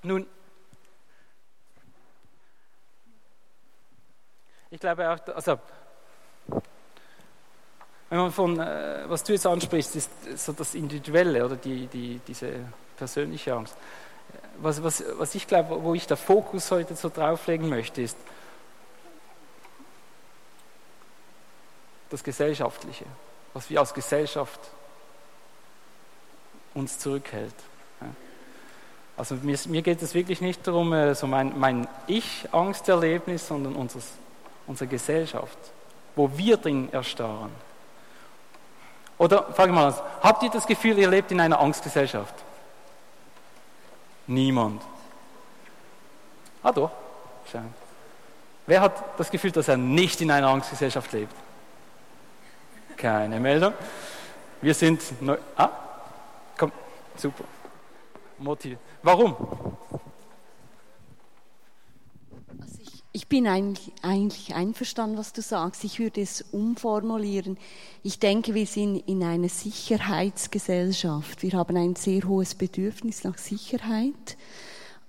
Nun, 0.04 0.26
ich 4.70 4.80
glaube 4.80 5.10
auch, 5.10 5.36
also, 5.36 5.60
wenn 8.10 8.18
man 8.18 8.32
von, 8.32 8.60
äh, 8.60 9.04
was 9.08 9.24
du 9.24 9.34
jetzt 9.34 9.46
ansprichst, 9.46 9.96
ist 9.96 10.10
so 10.36 10.52
das 10.54 10.74
Individuelle 10.74 11.46
oder 11.46 11.56
die, 11.56 11.88
die, 11.88 12.20
diese 12.28 12.52
persönliche 12.98 13.54
Angst. 13.54 13.76
Was, 14.62 14.84
was, 14.84 15.04
was 15.18 15.36
ich 15.36 15.48
glaube, 15.48 15.84
wo 15.84 15.94
ich 15.94 16.08
der 16.08 16.18
Fokus 16.18 16.72
heute 16.72 16.96
so 16.96 17.10
drauflegen 17.10 17.70
möchte, 17.70 18.02
ist 18.02 18.18
das 22.10 22.24
Gesellschaftliche, 22.24 23.06
was 23.54 23.70
wir 23.70 23.80
als 23.80 23.94
Gesellschaft 23.94 24.60
uns 26.74 26.98
zurückhält. 27.00 27.54
Also 29.18 29.36
mir, 29.36 29.58
mir, 29.68 29.82
geht 29.82 30.02
es 30.02 30.14
wirklich 30.14 30.40
nicht 30.40 30.66
darum, 30.66 30.94
äh, 30.94 31.14
so 31.14 31.28
mein, 31.28 31.60
mein 31.60 31.88
Ich-Angsterlebnis, 32.08 33.48
sondern 33.48 33.76
unseres, 33.76 34.08
unsere 34.66 34.88
Gesellschaft, 34.88 35.58
wo 36.20 36.30
wir 36.38 36.58
drin 36.58 36.92
erstarren. 36.92 37.52
Oder 39.18 39.54
frage 39.54 39.72
mal 39.72 39.94
habt 40.22 40.44
ihr 40.44 40.50
das 40.50 40.68
Gefühl, 40.68 40.98
ihr 40.98 41.10
lebt 41.10 41.32
in 41.32 41.40
einer 41.40 41.58
Angstgesellschaft? 41.58 42.34
Niemand. 44.28 44.82
Ah 46.62 46.74
doch, 46.74 46.92
schau. 47.50 47.62
Wer 48.68 48.82
hat 48.82 49.18
das 49.18 49.32
Gefühl, 49.32 49.54
dass 49.54 49.70
er 49.70 49.78
nicht 49.78 50.20
in 50.20 50.30
einer 50.30 50.50
Angstgesellschaft 50.50 51.10
lebt? 51.14 51.34
Keine 52.98 53.40
Meldung. 53.40 53.74
Wir 54.62 54.74
sind 54.74 55.22
neu. 55.22 55.38
Ah, 55.56 55.70
komm, 56.58 56.74
super. 57.16 57.46
Motiv. 58.40 58.78
Warum? 59.04 59.38
Also 62.60 62.80
ich, 63.20 63.28
bin 63.28 63.48
eigentlich, 63.48 64.56
einverstanden, 64.56 65.18
was 65.18 65.34
du 65.34 65.42
sagst. 65.42 65.84
Ich 65.84 66.00
würde 66.00 66.22
es 66.22 66.42
umformulieren. 66.54 67.58
Ich 68.02 68.20
denke, 68.20 68.54
wir 68.54 68.66
sind 68.66 68.96
in 69.10 69.24
einer 69.24 69.50
Sicherheitsgesellschaft. 69.50 71.44
Wir 71.44 71.52
haben 71.52 71.76
ein 71.76 71.98
sehr 71.98 72.24
hohes 72.24 72.56
Bedürfnis 72.56 73.26
nach 73.26 73.38
Sicherheit. 73.38 74.38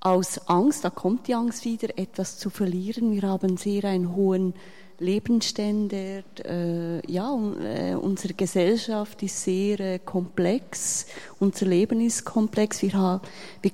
Aus 0.01 0.49
Angst, 0.49 0.85
da 0.85 0.91
kommt 0.91 1.29
die 1.29 1.35
Angst 1.35 1.65
wieder, 1.65 1.97
etwas 1.97 2.37
zu 2.37 2.51
verlieren. 2.51 3.13
Wir 3.13 3.23
haben 3.23 3.57
sehr 3.57 3.85
einen 3.85 4.17
hohen 4.17 4.55
Lebensstände, 4.99 6.25
äh, 6.45 7.11
ja, 7.11 7.33
äh, 7.63 7.95
unsere 7.95 8.35
Gesellschaft 8.35 9.23
ist 9.23 9.45
sehr 9.45 9.79
äh, 9.79 9.99
komplex, 10.01 11.07
unser 11.39 11.67
Leben 11.67 12.01
ist 12.01 12.25
komplex, 12.25 12.83
wir 12.83 13.21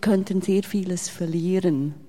könnten 0.01 0.43
sehr 0.43 0.63
vieles 0.63 1.09
verlieren. 1.09 2.06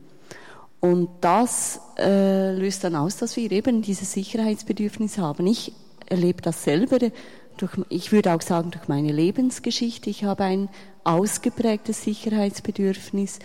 Und 0.80 1.10
das 1.22 1.82
äh, 1.98 2.54
löst 2.54 2.84
dann 2.84 2.96
aus, 2.96 3.18
dass 3.18 3.36
wir 3.36 3.52
eben 3.52 3.82
dieses 3.82 4.12
Sicherheitsbedürfnis 4.14 5.18
haben. 5.18 5.48
Ich 5.48 5.74
erlebe 6.06 6.42
das 6.42 6.64
selber, 6.64 7.00
durch, 7.58 7.72
ich 7.90 8.12
würde 8.12 8.34
auch 8.34 8.42
sagen, 8.42 8.72
durch 8.72 8.88
meine 8.88 9.12
Lebensgeschichte. 9.12 10.10
Ich 10.10 10.24
habe 10.24 10.44
ein 10.44 10.70
ausgeprägtes 11.04 12.04
Sicherheitsbedürfnis 12.04 13.40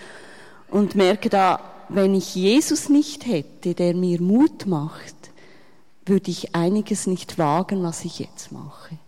und 0.70 0.94
merke 0.94 1.30
da, 1.30 1.60
wenn 1.88 2.14
ich 2.14 2.34
Jesus 2.34 2.88
nicht 2.88 3.26
hätte, 3.26 3.74
der 3.74 3.94
mir 3.94 4.20
Mut 4.20 4.66
macht, 4.66 5.14
würde 6.04 6.30
ich 6.30 6.54
einiges 6.54 7.06
nicht 7.06 7.38
wagen, 7.38 7.82
was 7.82 8.04
ich 8.04 8.18
jetzt 8.18 8.52
mache. 8.52 8.98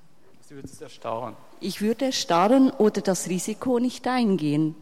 Du 0.48 0.56
würdest 0.56 0.80
erstarren. 0.80 1.34
Ich 1.60 1.80
würde 1.80 2.06
erstarren 2.06 2.70
oder 2.70 3.00
das 3.00 3.28
Risiko 3.28 3.78
nicht 3.78 4.06
eingehen, 4.06 4.76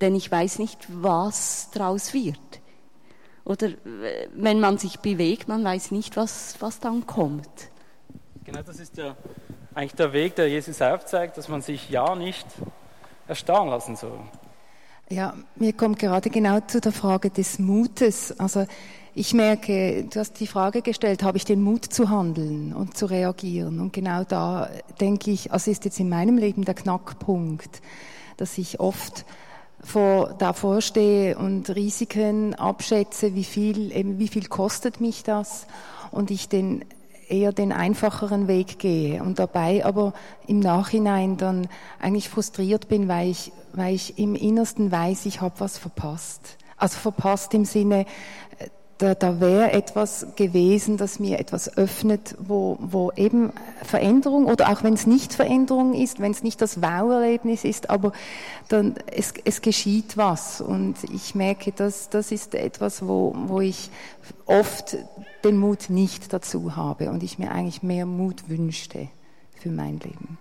denn 0.00 0.14
ich 0.14 0.30
weiß 0.30 0.58
nicht, 0.58 0.86
was 0.88 1.70
daraus 1.72 2.14
wird. 2.14 2.38
Oder 3.46 3.68
äh, 3.68 4.28
wenn 4.34 4.60
man 4.60 4.76
sich 4.76 4.98
bewegt, 4.98 5.48
man 5.48 5.64
weiß 5.64 5.92
nicht, 5.92 6.16
was, 6.16 6.56
was 6.60 6.80
dann 6.80 7.06
kommt. 7.06 7.48
Genau, 8.44 8.60
das 8.62 8.78
ist 8.78 8.98
der, 8.98 9.16
eigentlich 9.74 9.94
der 9.94 10.12
Weg, 10.12 10.34
der 10.36 10.48
Jesus 10.48 10.82
aufzeigt, 10.82 11.38
dass 11.38 11.48
man 11.48 11.62
sich 11.62 11.88
ja 11.88 12.14
nicht 12.14 12.46
erstarren 13.26 13.68
lassen 13.68 13.96
soll. 13.96 14.20
Ja, 15.08 15.34
mir 15.54 15.72
kommt 15.72 16.00
gerade 16.00 16.30
genau 16.30 16.58
zu 16.60 16.80
der 16.80 16.92
Frage 16.92 17.30
des 17.30 17.60
Mutes. 17.60 18.38
Also 18.40 18.66
ich 19.14 19.32
merke, 19.32 20.04
du 20.04 20.18
hast 20.18 20.40
die 20.40 20.48
Frage 20.48 20.82
gestellt, 20.82 21.22
habe 21.22 21.38
ich 21.38 21.44
den 21.44 21.62
Mut 21.62 21.84
zu 21.84 22.10
handeln 22.10 22.72
und 22.72 22.96
zu 22.96 23.06
reagieren? 23.06 23.80
Und 23.80 23.92
genau 23.92 24.24
da 24.24 24.68
denke 25.00 25.30
ich, 25.30 25.52
also 25.52 25.70
ist 25.70 25.84
jetzt 25.84 26.00
in 26.00 26.08
meinem 26.08 26.36
Leben 26.36 26.64
der 26.64 26.74
Knackpunkt, 26.74 27.80
dass 28.36 28.58
ich 28.58 28.80
oft 28.80 29.24
vor, 29.80 30.34
davor 30.38 30.80
stehe 30.80 31.38
und 31.38 31.68
Risiken 31.74 32.54
abschätze, 32.54 33.34
wie 33.34 33.44
viel, 33.44 33.92
eben 33.92 34.18
wie 34.18 34.28
viel 34.28 34.46
kostet 34.46 35.00
mich 35.00 35.22
das 35.22 35.66
und 36.10 36.30
ich 36.30 36.48
den 36.48 36.84
eher 37.28 37.52
den 37.52 37.72
einfacheren 37.72 38.46
Weg 38.48 38.78
gehe 38.78 39.22
und 39.22 39.38
dabei 39.38 39.84
aber 39.84 40.12
im 40.46 40.60
Nachhinein 40.60 41.36
dann 41.36 41.68
eigentlich 42.00 42.28
frustriert 42.28 42.88
bin, 42.88 43.08
weil 43.08 43.30
ich, 43.30 43.52
weil 43.72 43.94
ich 43.94 44.18
im 44.18 44.34
Innersten 44.34 44.92
weiß, 44.92 45.26
ich 45.26 45.40
habe 45.40 45.58
was 45.58 45.78
verpasst. 45.78 46.56
Also 46.76 46.98
verpasst 46.98 47.52
im 47.54 47.64
Sinne, 47.64 48.06
da, 48.98 49.14
da 49.14 49.40
wäre 49.40 49.72
etwas 49.72 50.26
gewesen, 50.36 50.96
das 50.96 51.18
mir 51.18 51.38
etwas 51.38 51.76
öffnet, 51.76 52.34
wo, 52.38 52.78
wo 52.80 53.12
eben 53.14 53.52
Veränderung 53.82 54.46
oder 54.46 54.70
auch 54.70 54.82
wenn 54.82 54.94
es 54.94 55.06
nicht 55.06 55.34
Veränderung 55.34 55.94
ist, 55.94 56.18
wenn 56.18 56.32
es 56.32 56.42
nicht 56.42 56.62
das 56.62 56.80
Wow-Erlebnis 56.80 57.64
ist, 57.64 57.90
aber 57.90 58.12
dann 58.68 58.94
es, 59.06 59.34
es 59.44 59.60
geschieht 59.60 60.16
was 60.16 60.60
und 60.62 60.96
ich 61.12 61.34
merke, 61.34 61.72
dass 61.72 62.08
das 62.08 62.32
ist 62.32 62.54
etwas, 62.54 63.06
wo, 63.06 63.34
wo 63.36 63.60
ich 63.60 63.90
oft 64.46 64.96
den 65.44 65.58
Mut 65.58 65.90
nicht 65.90 66.32
dazu 66.32 66.76
habe 66.76 67.10
und 67.10 67.22
ich 67.22 67.38
mir 67.38 67.52
eigentlich 67.52 67.82
mehr 67.82 68.06
Mut 68.06 68.48
wünschte 68.48 69.08
für 69.60 69.70
mein 69.70 70.00
Leben. 70.00 70.38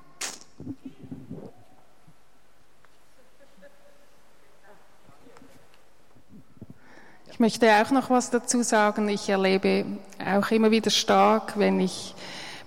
Ich 7.36 7.39
möchte 7.41 7.69
auch 7.69 7.91
noch 7.91 8.09
was 8.09 8.29
dazu 8.29 8.63
sagen. 8.63 9.09
Ich 9.09 9.27
erlebe 9.27 9.83
auch 10.25 10.51
immer 10.51 10.71
wieder 10.71 10.89
stark, 10.89 11.59
wenn 11.59 11.81
ich 11.81 12.15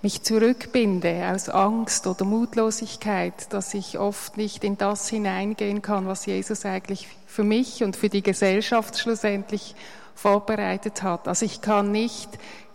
mich 0.03 0.25
zurückbinde 0.25 1.31
aus 1.33 1.49
Angst 1.49 2.07
oder 2.07 2.27
Mutlosigkeit, 2.27 3.51
dass 3.55 3.73
ich 3.73 3.99
oft 3.99 4.37
nicht 4.37 4.65
in 4.65 4.77
das 4.77 5.09
hineingehen 5.09 5.81
kann, 5.81 6.07
was 6.07 6.27
Jesus 6.27 6.67
eigentlich 6.67 7.09
für 7.27 7.45
mich 7.45 7.83
und 7.83 7.97
für 7.97 8.11
die 8.11 8.23
Gesellschaft 8.23 8.99
schlussendlich 8.99 9.75
vorbereitet 10.15 11.03
hat. 11.03 11.29
Also 11.29 11.47
ich 11.47 11.63
kann 11.63 11.91
nicht 11.91 12.29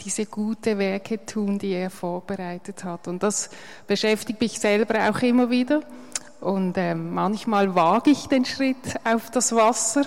diese 0.04 0.26
gute 0.26 0.80
Werke 0.80 1.24
tun, 1.28 1.60
die 1.60 1.74
er 1.74 1.91
vorbereitet 1.91 2.84
hat. 2.86 3.08
Und 3.08 3.22
das 3.22 3.52
beschäftigt 3.86 4.41
mich 4.41 4.60
selber 4.60 5.12
auch 5.12 5.22
immer 5.22 5.52
wieder. 5.52 5.82
Und 6.41 6.76
äh, 6.76 6.96
manchmal 6.96 7.76
wage 7.76 8.10
ich 8.10 8.28
den 8.28 8.46
Schritt 8.46 8.96
auf 9.06 9.30
das 9.30 9.56
Wasser 9.56 10.04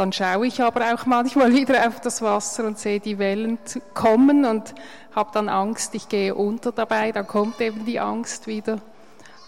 dann 0.00 0.14
schaue 0.14 0.46
ich 0.46 0.62
aber 0.62 0.94
auch 0.94 1.04
manchmal 1.04 1.52
wieder 1.52 1.86
auf 1.86 2.00
das 2.00 2.22
Wasser 2.22 2.64
und 2.64 2.78
sehe 2.78 3.00
die 3.00 3.18
Wellen 3.18 3.58
kommen 3.92 4.46
und 4.46 4.74
habe 5.14 5.28
dann 5.34 5.50
Angst, 5.50 5.94
ich 5.94 6.08
gehe 6.08 6.34
unter 6.34 6.72
dabei, 6.72 7.12
dann 7.12 7.26
kommt 7.26 7.60
eben 7.60 7.84
die 7.84 8.00
Angst 8.00 8.46
wieder. 8.46 8.78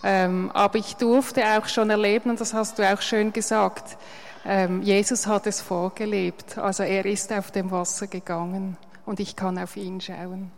Ähm, 0.05 0.51
aber 0.53 0.77
ich 0.77 0.97
durfte 0.97 1.43
auch 1.57 1.67
schon 1.69 1.89
erleben, 1.89 2.29
und 2.29 2.41
das 2.41 2.53
hast 2.53 2.79
du 2.79 2.83
auch 2.83 3.01
schön 3.01 3.33
gesagt, 3.33 3.97
ähm, 4.45 4.83
Jesus 4.83 5.27
hat 5.27 5.47
es 5.47 5.63
vorgelebt. 5.63 6.59
Also 6.59 6.83
er 6.83 7.07
ist 7.07 7.33
auf 7.33 7.51
dem 7.51 7.71
Wasser 7.71 8.07
gegangen 8.07 8.77
und 9.07 9.21
ich 9.21 9.37
kann 9.37 9.57
auf 9.59 9.77
ihn 9.79 10.03
schauen. 10.03 10.53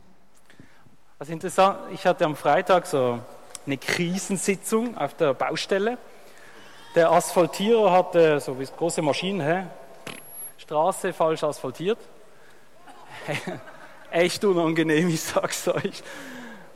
Also 1.20 1.32
interessant, 1.32 1.78
ich 1.92 2.05
hatte 2.05 2.24
am 2.24 2.34
Freitag 2.34 2.86
so 2.86 3.20
eine 3.64 3.78
Krisensitzung 3.78 4.99
auf 4.99 5.14
der 5.14 5.34
Baustelle. 5.34 5.99
Der 6.97 7.12
Asphaltierer 7.12 7.92
hatte 7.92 8.40
so 8.40 8.59
wie 8.59 8.66
große 8.66 9.03
Maschinen? 9.03 9.68
Straße 10.65 11.12
falsch 11.12 11.45
asphaltiert. 11.45 11.99
Echt 14.11 14.43
unangenehm, 14.47 15.11
ich 15.11 15.21
sag's 15.21 15.69
euch. 15.69 16.03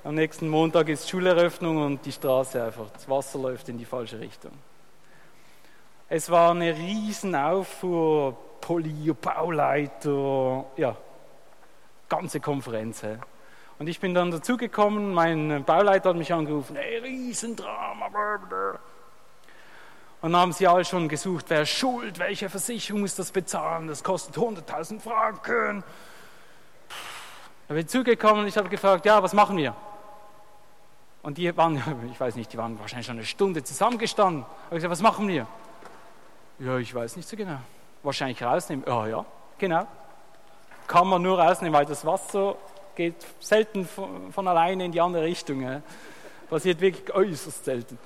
Am 0.05 0.15
nächsten 0.15 0.47
Montag 0.49 0.91
ist 0.91 1.09
Schuleröffnung 1.09 1.79
und 1.79 2.05
die 2.05 2.13
Straße 2.13 2.63
einfach, 2.63 2.91
das 2.91 3.09
Wasser 3.09 3.39
läuft 3.39 3.69
in 3.71 3.79
die 3.79 3.87
falsche 3.87 4.21
Richtung. 4.21 4.53
Es 6.11 6.29
war 6.31 6.51
eine 6.51 6.77
riesen 6.77 7.35
Auffuhr, 7.35 8.37
Poli, 8.61 9.15
Bauleiter, 9.15 10.67
ja, 10.77 10.95
ganze 12.11 12.41
Konferenz. 12.41 13.01
He. 13.01 13.17
Und 13.79 13.89
ich 13.89 14.01
bin 14.01 14.13
dann 14.13 14.31
dazugekommen, 14.31 15.15
mein 15.15 15.65
Bauleiter 15.65 16.11
hat 16.11 16.17
mich 16.17 16.33
angerufen, 16.33 16.77
hey, 16.77 16.99
Riesendrama, 16.99 18.09
blablabla. 18.09 18.81
Und 20.21 20.35
haben 20.35 20.53
sie 20.53 20.67
alle 20.67 20.85
schon 20.85 21.09
gesucht, 21.09 21.47
wer 21.49 21.63
ist 21.63 21.71
schuld, 21.71 22.19
welche 22.19 22.49
Versicherung 22.49 23.03
muss 23.03 23.15
das 23.15 23.31
bezahlen, 23.31 23.87
das 23.87 24.03
kostet 24.03 24.37
100.000 24.37 25.01
Franken. 25.01 25.85
Da 27.69 27.75
bin 27.75 27.79
ich 27.79 27.89
zugekommen 27.89 28.43
und 28.43 28.49
ich 28.49 28.57
habe 28.57 28.69
gefragt, 28.69 29.07
ja, 29.07 29.23
was 29.23 29.33
machen 29.33 29.57
wir? 29.57 29.75
Und 31.23 31.39
die 31.39 31.57
waren, 31.57 31.77
ich 32.13 32.19
weiß 32.19 32.35
nicht, 32.35 32.53
die 32.53 32.59
waren 32.59 32.79
wahrscheinlich 32.81 33.07
schon 33.07 33.17
eine 33.17 33.27
Stunde 33.27 33.63
zusammengestanden. 33.63 34.43
Da 34.43 34.67
habe 34.67 34.77
ich 34.77 34.83
gesagt, 34.83 34.93
was 34.93 35.03
machen 35.03 35.29
wir? 35.29 35.47
Ja, 36.59 36.79
ich 36.79 36.93
weiß 36.93 37.17
nicht 37.17 37.29
so 37.29 37.37
genau. 37.37 37.59
Wahrscheinlich 38.03 38.43
rausnehmen. 38.43 38.85
Ja, 38.89 39.07
ja, 39.07 39.25
genau. 39.59 39.87
Kann 40.87 41.07
man 41.07 41.23
nur 41.23 41.39
rausnehmen, 41.39 41.79
weil 41.79 41.87
das 41.87 42.05
Wasser 42.05 42.57
geht 42.97 43.15
selten 43.39 43.87
von, 44.33 44.49
alleine 44.49 44.87
in 44.87 44.93
die 44.93 45.01
andere 45.01 45.23
Richtung. 45.23 45.83
Passiert 46.49 46.81
wirklich 46.81 47.15
äußerst 47.15 47.65
selten. 47.65 47.99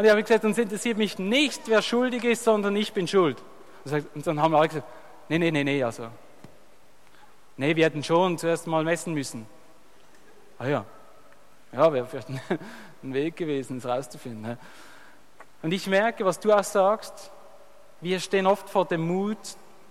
Und 0.00 0.06
ich 0.06 0.12
habe 0.12 0.22
gesagt, 0.22 0.46
uns 0.46 0.56
interessiert 0.56 0.96
mich 0.96 1.18
nicht, 1.18 1.60
wer 1.66 1.82
schuldig 1.82 2.24
ist, 2.24 2.42
sondern 2.42 2.74
ich 2.74 2.94
bin 2.94 3.06
schuld. 3.06 3.36
Und 4.14 4.26
dann 4.26 4.40
haben 4.40 4.52
wir 4.52 4.56
alle 4.56 4.68
gesagt, 4.68 4.88
nee, 5.28 5.38
nee, 5.38 5.50
nee, 5.50 5.62
nee, 5.62 5.84
also. 5.84 6.06
Nee, 7.58 7.76
wir 7.76 7.84
hätten 7.84 8.02
schon 8.02 8.38
zuerst 8.38 8.66
mal 8.66 8.82
messen 8.82 9.12
müssen. 9.12 9.44
Ah 10.58 10.66
ja, 10.68 10.84
ja, 11.70 11.92
wäre 11.92 12.06
vielleicht 12.06 12.30
ein 13.02 13.12
Weg 13.12 13.36
gewesen, 13.36 13.76
es 13.76 13.84
rauszufinden. 13.84 14.56
Und 15.60 15.70
ich 15.70 15.86
merke, 15.86 16.24
was 16.24 16.40
du 16.40 16.50
auch 16.50 16.64
sagst, 16.64 17.30
wir 18.00 18.20
stehen 18.20 18.46
oft 18.46 18.70
vor 18.70 18.86
dem 18.86 19.06
Mut, 19.06 19.36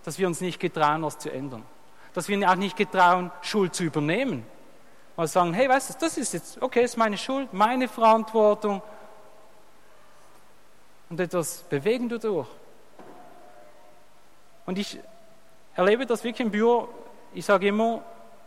dass 0.05 0.17
wir 0.17 0.25
uns 0.25 0.41
nicht 0.41 0.59
getrauen, 0.59 1.03
was 1.03 1.19
zu 1.19 1.31
ändern. 1.31 1.63
Dass 2.15 2.27
wir 2.27 2.49
auch 2.49 2.55
nicht 2.55 2.75
getrauen, 2.75 3.29
Schuld 3.43 3.75
zu 3.75 3.83
übernehmen. 3.83 4.43
Mal 5.15 5.27
sagen, 5.27 5.53
hey, 5.53 5.69
weißt 5.69 5.91
du, 5.91 5.93
das 5.99 6.17
ist 6.17 6.33
jetzt, 6.33 6.59
okay, 6.63 6.83
ist 6.83 6.97
meine 6.97 7.19
Schuld, 7.19 7.53
meine 7.53 7.87
Verantwortung, 7.87 8.81
und 11.09 11.19
etwas 11.19 11.63
bewegen 11.69 12.09
dadurch. 12.09 12.47
Und 14.65 14.77
ich 14.77 14.99
erlebe 15.75 16.05
das 16.05 16.23
wirklich 16.23 16.45
im 16.45 16.51
Büro. 16.51 16.89
Ich 17.33 17.45
sage 17.45 17.67
immer, 17.67 18.03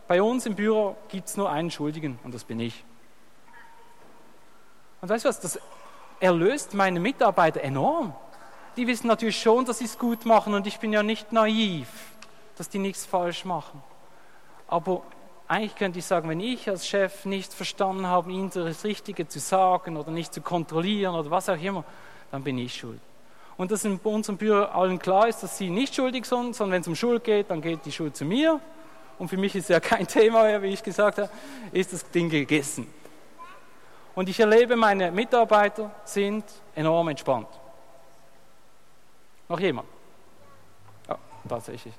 bei 0.07 0.23
uns 0.23 0.47
im 0.47 0.55
Büro 0.55 0.97
gibt 1.09 1.29
es 1.29 1.37
nur 1.37 1.51
einen 1.51 1.71
Schuldigen 1.71 2.19
und 2.25 2.35
das 2.35 2.45
bin 2.45 2.61
ich. 2.61 2.85
Und 5.01 5.09
weißt 5.09 5.25
du 5.25 5.29
was, 5.29 5.41
das 5.41 5.59
erlöst 6.21 6.75
meine 6.75 7.01
Mitarbeiter 7.01 7.61
enorm. 7.61 8.15
Die 8.77 8.87
wissen 8.87 9.09
natürlich 9.09 9.41
schon, 9.41 9.65
dass 9.65 9.79
sie 9.79 9.85
es 9.85 9.99
gut 9.99 10.25
machen 10.25 10.55
und 10.55 10.67
ich 10.67 10.79
bin 10.79 10.93
ja 10.93 11.03
nicht 11.03 11.33
naiv, 11.33 11.89
dass 12.57 12.69
die 12.69 12.79
nichts 12.79 13.05
falsch 13.05 13.45
machen. 13.45 13.83
Aber 14.69 15.03
eigentlich 15.49 15.75
könnte 15.75 15.99
ich 15.99 16.07
sagen, 16.07 16.29
wenn 16.29 16.41
ich 16.41 16.69
als 16.71 16.87
Chef 16.87 17.25
nicht 17.25 17.53
verstanden 17.53 18.07
habe, 18.07 18.31
ihnen 18.31 18.51
das 18.51 18.85
Richtige 18.85 19.29
zu 19.29 19.41
sagen 19.41 19.97
oder 19.97 20.11
nicht 20.11 20.33
zu 20.33 20.41
kontrollieren 20.41 21.15
oder 21.15 21.31
was 21.31 21.49
auch 21.49 21.61
immer, 21.61 21.85
dann 22.33 22.43
bin 22.43 22.59
ich 22.59 22.75
schuld. 22.75 22.99
Und 23.57 23.71
dass 23.71 23.85
in 23.85 23.99
unserem 23.99 24.39
Büro 24.39 24.63
allen 24.63 24.99
klar 24.99 25.29
ist, 25.29 25.43
dass 25.43 25.59
sie 25.59 25.71
nicht 25.71 25.95
schuldig 25.95 26.25
sind, 26.25 26.57
sondern 26.57 26.73
wenn 26.73 26.81
es 26.81 26.89
um 26.89 26.97
Schuld 26.97 27.23
geht, 27.23 27.51
dann 27.51 27.61
geht 27.61 27.85
die 27.85 27.93
Schuld 27.93 28.17
zu 28.17 28.25
mir. 28.25 28.59
Und 29.19 29.29
für 29.29 29.37
mich 29.37 29.55
ist 29.55 29.69
ja 29.69 29.79
kein 29.81 30.09
Thema 30.09 30.43
mehr, 30.43 30.61
wie 30.63 30.69
ich 30.69 30.83
gesagt 30.83 31.19
habe, 31.19 31.31
ist 31.71 31.93
das 31.93 32.11
Ding 32.11 32.29
gegessen. 32.29 32.87
Und 34.15 34.29
ich 34.29 34.41
erlebe, 34.41 34.77
meine 34.77 35.13
Mitarbeiter 35.13 35.91
sind 36.05 36.45
enorm 36.75 37.09
entspannt. 37.09 37.49
Noch 39.49 39.61
jemand? 39.61 39.89
Ja, 41.09 41.19
tatsächlich. 41.49 41.95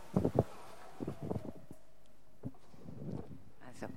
Also, 3.67 3.93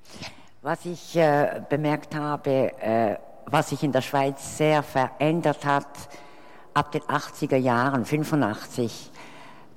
was 0.62 0.84
ich 0.84 1.16
äh, 1.16 1.62
bemerkt 1.68 2.14
habe, 2.14 2.72
äh, 2.80 3.16
was 3.46 3.70
sich 3.70 3.82
in 3.82 3.92
der 3.92 4.02
Schweiz 4.02 4.56
sehr 4.56 4.82
verändert 4.82 5.64
hat, 5.64 5.86
ab 6.76 6.92
den 6.92 7.02
80er 7.02 7.56
Jahren, 7.56 8.04
85, 8.04 9.10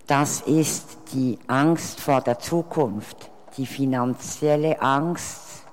das 0.06 0.42
ist 0.42 0.98
die 1.14 1.40
Angst 1.48 2.02
vor 2.02 2.20
der 2.20 2.40
Zukunft, 2.40 3.32
die 3.56 3.66
finanzielle 3.66 4.82
Angst, 4.82 5.64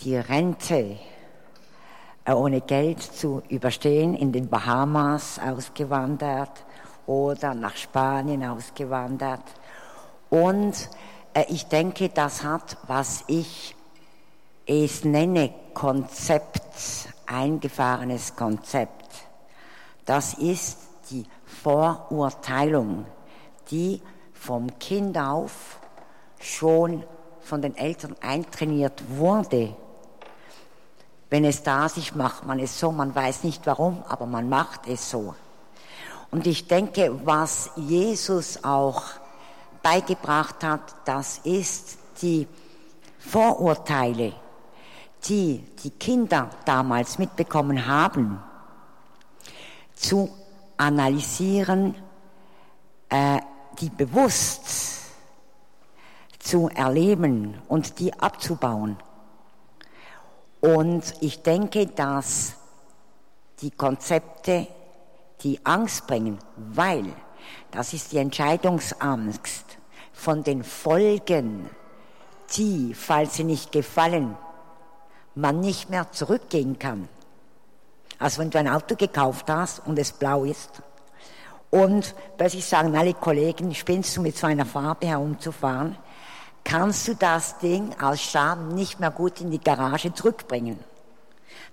die 0.00 0.16
Rente 0.16 0.98
äh, 2.24 2.32
ohne 2.32 2.60
Geld 2.60 3.00
zu 3.00 3.40
überstehen, 3.48 4.14
in 4.14 4.32
den 4.32 4.48
Bahamas 4.48 5.38
ausgewandert 5.38 6.64
oder 7.06 7.54
nach 7.54 7.76
Spanien 7.76 8.42
ausgewandert. 8.44 9.44
Und 10.28 10.88
äh, 11.34 11.44
ich 11.48 11.66
denke, 11.66 12.08
das 12.08 12.42
hat, 12.42 12.78
was 12.88 13.22
ich 13.28 13.76
es 14.66 15.04
nenne, 15.04 15.54
Konzept, 15.72 17.12
eingefahrenes 17.26 18.34
Konzept. 18.34 19.05
Das 20.06 20.34
ist 20.34 20.78
die 21.10 21.26
Vorurteilung, 21.44 23.04
die 23.70 24.00
vom 24.32 24.78
Kind 24.78 25.18
auf 25.18 25.80
schon 26.40 27.04
von 27.40 27.60
den 27.60 27.76
Eltern 27.76 28.16
eintrainiert 28.20 29.02
wurde. 29.08 29.74
Wenn 31.28 31.44
es 31.44 31.62
da 31.62 31.86
ist, 31.86 32.14
macht 32.14 32.46
man 32.46 32.60
es 32.60 32.78
so, 32.78 32.92
man 32.92 33.14
weiß 33.14 33.42
nicht 33.44 33.66
warum, 33.66 34.02
aber 34.08 34.26
man 34.26 34.48
macht 34.48 34.86
es 34.86 35.10
so. 35.10 35.34
Und 36.30 36.46
ich 36.46 36.68
denke, 36.68 37.20
was 37.24 37.70
Jesus 37.76 38.62
auch 38.62 39.02
beigebracht 39.82 40.62
hat, 40.62 40.94
das 41.04 41.38
ist 41.38 41.98
die 42.22 42.46
Vorurteile, 43.18 44.32
die 45.28 45.64
die 45.82 45.90
Kinder 45.90 46.50
damals 46.64 47.18
mitbekommen 47.18 47.86
haben, 47.86 48.40
zu 49.96 50.30
analysieren, 50.76 51.96
äh, 53.08 53.40
die 53.80 53.90
bewusst 53.90 54.86
zu 56.38 56.68
erleben 56.68 57.60
und 57.66 57.98
die 57.98 58.12
abzubauen. 58.14 58.96
Und 60.60 61.14
ich 61.20 61.42
denke, 61.42 61.86
dass 61.86 62.54
die 63.60 63.70
Konzepte 63.70 64.68
die 65.42 65.64
Angst 65.64 66.06
bringen, 66.06 66.38
weil 66.56 67.12
das 67.70 67.92
ist 67.92 68.12
die 68.12 68.18
Entscheidungsangst 68.18 69.64
von 70.12 70.42
den 70.42 70.62
Folgen, 70.64 71.68
die, 72.56 72.94
falls 72.94 73.34
sie 73.34 73.44
nicht 73.44 73.72
gefallen, 73.72 74.36
man 75.34 75.60
nicht 75.60 75.90
mehr 75.90 76.10
zurückgehen 76.12 76.78
kann. 76.78 77.08
Also 78.18 78.40
wenn 78.40 78.50
du 78.50 78.58
ein 78.58 78.68
Auto 78.68 78.96
gekauft 78.96 79.46
hast 79.48 79.86
und 79.86 79.98
es 79.98 80.12
blau 80.12 80.44
ist 80.44 80.82
und 81.70 82.14
plötzlich 82.38 82.64
sagen 82.64 82.96
alle 82.96 83.14
Kollegen, 83.14 83.74
spinnst 83.74 84.16
du 84.16 84.22
mit 84.22 84.36
so 84.36 84.46
einer 84.46 84.64
Farbe 84.64 85.06
herumzufahren, 85.06 85.96
kannst 86.64 87.08
du 87.08 87.14
das 87.14 87.58
Ding 87.58 87.94
aus 88.00 88.20
Scham 88.20 88.68
nicht 88.68 89.00
mehr 89.00 89.10
gut 89.10 89.40
in 89.40 89.50
die 89.50 89.60
Garage 89.60 90.12
zurückbringen. 90.14 90.78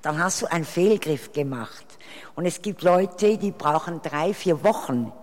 Dann 0.02 0.22
hast 0.22 0.42
du 0.42 0.52
einen 0.52 0.66
Fehlgriff 0.66 1.32
gemacht. 1.32 1.86
Und 2.36 2.46
es 2.46 2.62
gibt 2.62 2.82
Leute, 2.84 3.38
die 3.38 3.52
brauchen 3.52 4.02
drei, 4.02 4.34
vier 4.34 4.64
Wochen, 4.64 5.14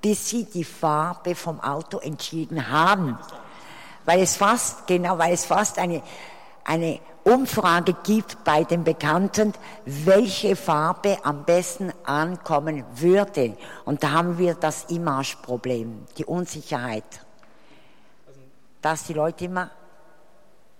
bis 0.00 0.30
sie 0.30 0.44
die 0.44 0.64
Farbe 0.64 1.34
vom 1.34 1.60
Auto 1.60 1.98
entschieden 1.98 2.70
haben. 2.70 3.18
Weil 4.04 4.20
es 4.20 4.36
fast, 4.36 4.86
genau, 4.86 5.18
weil 5.18 5.34
es 5.34 5.44
fast 5.44 5.78
eine, 5.78 6.02
eine 6.64 7.00
Umfrage 7.24 7.94
gibt 8.04 8.44
bei 8.44 8.64
den 8.64 8.84
Bekannten, 8.84 9.54
welche 9.86 10.56
Farbe 10.56 11.18
am 11.24 11.44
besten 11.44 11.90
ankommen 12.04 12.84
würde. 12.94 13.56
Und 13.86 14.02
da 14.02 14.12
haben 14.12 14.36
wir 14.36 14.54
das 14.54 14.84
Image-Problem, 14.84 16.06
die 16.18 16.26
Unsicherheit. 16.26 17.04
Dass 18.82 19.04
die 19.04 19.14
Leute 19.14 19.46
immer 19.46 19.70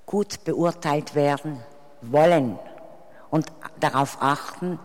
gut 0.05 0.45
beurteilt 0.45 1.14
werden 1.14 1.62
wollen 2.03 2.59
und 3.30 3.47
darauf 3.80 4.18
achten, 4.20 4.78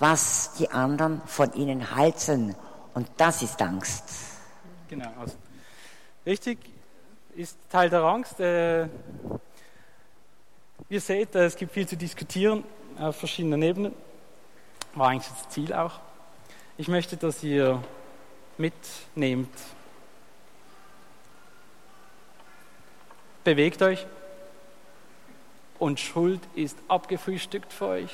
was 0.00 0.54
die 0.58 0.70
anderen 0.70 1.22
von 1.26 1.52
ihnen 1.54 1.94
halten. 1.94 2.56
Und 2.92 3.08
das 3.16 3.42
ist 3.42 3.62
Angst. 3.62 4.04
Genau. 4.88 5.10
Also, 5.20 5.36
richtig 6.26 6.58
ist 7.36 7.56
Teil 7.70 7.88
der 7.88 8.02
Angst. 8.02 8.40
Äh, 8.40 8.88
ihr 10.94 11.00
seht, 11.00 11.34
äh, 11.34 11.44
es 11.44 11.56
gibt 11.56 11.72
viel 11.72 11.88
zu 11.88 11.96
diskutieren 11.96 12.62
auf 12.98 13.16
verschiedenen 13.16 13.60
Ebenen. 13.62 13.92
War 14.94 15.08
eigentlich 15.08 15.28
das 15.28 15.48
Ziel 15.48 15.72
auch. 15.72 15.98
Ich 16.78 16.86
möchte, 16.86 17.16
dass 17.16 17.42
ihr 17.42 17.82
mitnehmt. 18.56 19.50
Bewegt 23.42 23.82
euch 23.82 24.06
und 25.80 25.98
Schuld 25.98 26.40
ist 26.54 26.78
abgefrühstückt 26.86 27.72
für 27.72 27.86
euch. 27.86 28.10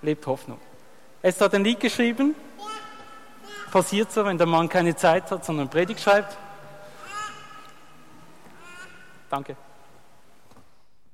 Lebt 0.00 0.26
Hoffnung. 0.26 0.58
Es 1.20 1.38
hat 1.40 1.54
ein 1.54 1.64
Lied 1.64 1.80
geschrieben. 1.80 2.34
Passiert 3.70 4.10
so, 4.10 4.24
wenn 4.24 4.38
der 4.38 4.46
Mann 4.46 4.70
keine 4.70 4.96
Zeit 4.96 5.30
hat, 5.30 5.44
sondern 5.44 5.68
Predigt 5.68 6.00
schreibt. 6.00 6.36
Danke. 9.30 9.56